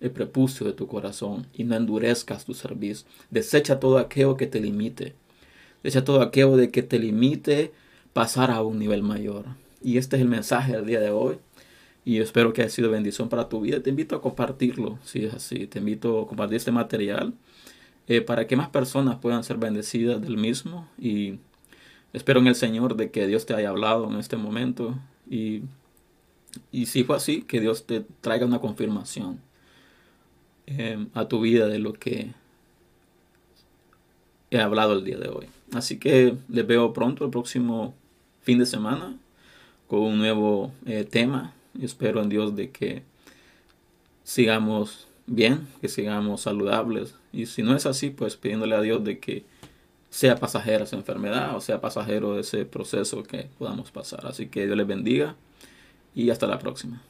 el 0.00 0.10
prepucio 0.10 0.66
de 0.66 0.72
tu 0.72 0.86
corazón 0.86 1.46
y 1.54 1.64
no 1.64 1.76
endurezcas 1.76 2.44
tu 2.44 2.54
servicio. 2.54 3.06
Desecha 3.30 3.80
todo 3.80 3.98
aquello 3.98 4.36
que 4.36 4.46
te 4.46 4.60
limite. 4.60 5.14
Desecha 5.82 6.04
todo 6.04 6.20
aquello 6.22 6.56
de 6.56 6.70
que 6.70 6.82
te 6.82 6.98
limite 6.98 7.72
pasar 8.12 8.50
a 8.50 8.62
un 8.62 8.78
nivel 8.78 9.02
mayor. 9.02 9.44
Y 9.82 9.98
este 9.98 10.16
es 10.16 10.22
el 10.22 10.28
mensaje 10.28 10.72
del 10.72 10.86
día 10.86 11.00
de 11.00 11.10
hoy. 11.10 11.38
Y 12.04 12.20
espero 12.20 12.52
que 12.52 12.62
haya 12.62 12.70
sido 12.70 12.90
bendición 12.90 13.28
para 13.28 13.48
tu 13.48 13.60
vida. 13.60 13.82
Te 13.82 13.90
invito 13.90 14.14
a 14.14 14.22
compartirlo, 14.22 14.98
si 15.04 15.24
es 15.24 15.34
así. 15.34 15.66
Te 15.66 15.80
invito 15.80 16.20
a 16.20 16.28
compartir 16.28 16.56
este 16.56 16.70
material 16.70 17.34
eh, 18.08 18.20
para 18.20 18.46
que 18.46 18.56
más 18.56 18.68
personas 18.68 19.16
puedan 19.16 19.44
ser 19.44 19.56
bendecidas 19.56 20.20
del 20.20 20.36
mismo. 20.36 20.88
Y 20.98 21.38
espero 22.12 22.40
en 22.40 22.46
el 22.46 22.54
Señor 22.54 22.96
de 22.96 23.10
que 23.10 23.26
Dios 23.26 23.46
te 23.46 23.54
haya 23.54 23.70
hablado 23.70 24.08
en 24.10 24.18
este 24.18 24.36
momento. 24.36 24.98
Y, 25.28 25.62
y 26.70 26.86
si 26.86 27.04
fue 27.04 27.16
así, 27.16 27.42
que 27.42 27.60
Dios 27.60 27.86
te 27.86 28.04
traiga 28.20 28.46
una 28.46 28.60
confirmación 28.60 29.40
eh, 30.66 31.06
a 31.14 31.28
tu 31.28 31.40
vida 31.40 31.68
de 31.68 31.78
lo 31.78 31.92
que 31.92 32.32
he 34.50 34.60
hablado 34.60 34.94
el 34.94 35.04
día 35.04 35.18
de 35.18 35.28
hoy. 35.28 35.46
Así 35.72 35.98
que 35.98 36.36
les 36.48 36.66
veo 36.66 36.92
pronto 36.92 37.24
el 37.24 37.30
próximo 37.30 37.94
fin 38.42 38.58
de 38.58 38.66
semana 38.66 39.16
con 39.88 40.00
un 40.00 40.18
nuevo 40.18 40.72
eh, 40.86 41.04
tema. 41.04 41.54
Y 41.78 41.84
espero 41.84 42.22
en 42.22 42.28
Dios 42.28 42.56
de 42.56 42.70
que 42.70 43.02
sigamos 44.24 45.06
bien, 45.26 45.66
que 45.80 45.88
sigamos 45.88 46.42
saludables. 46.42 47.14
Y 47.32 47.46
si 47.46 47.62
no 47.62 47.74
es 47.74 47.86
así, 47.86 48.10
pues 48.10 48.36
pidiéndole 48.36 48.74
a 48.74 48.80
Dios 48.80 49.04
de 49.04 49.18
que 49.18 49.44
sea 50.08 50.36
pasajera 50.36 50.84
esa 50.84 50.96
enfermedad 50.96 51.56
o 51.56 51.60
sea 51.60 51.80
pasajero 51.80 52.38
ese 52.38 52.64
proceso 52.64 53.22
que 53.22 53.50
podamos 53.58 53.90
pasar. 53.90 54.26
Así 54.26 54.48
que 54.48 54.66
Dios 54.66 54.76
les 54.76 54.86
bendiga 54.86 55.36
y 56.14 56.30
hasta 56.30 56.46
la 56.46 56.58
próxima. 56.58 57.02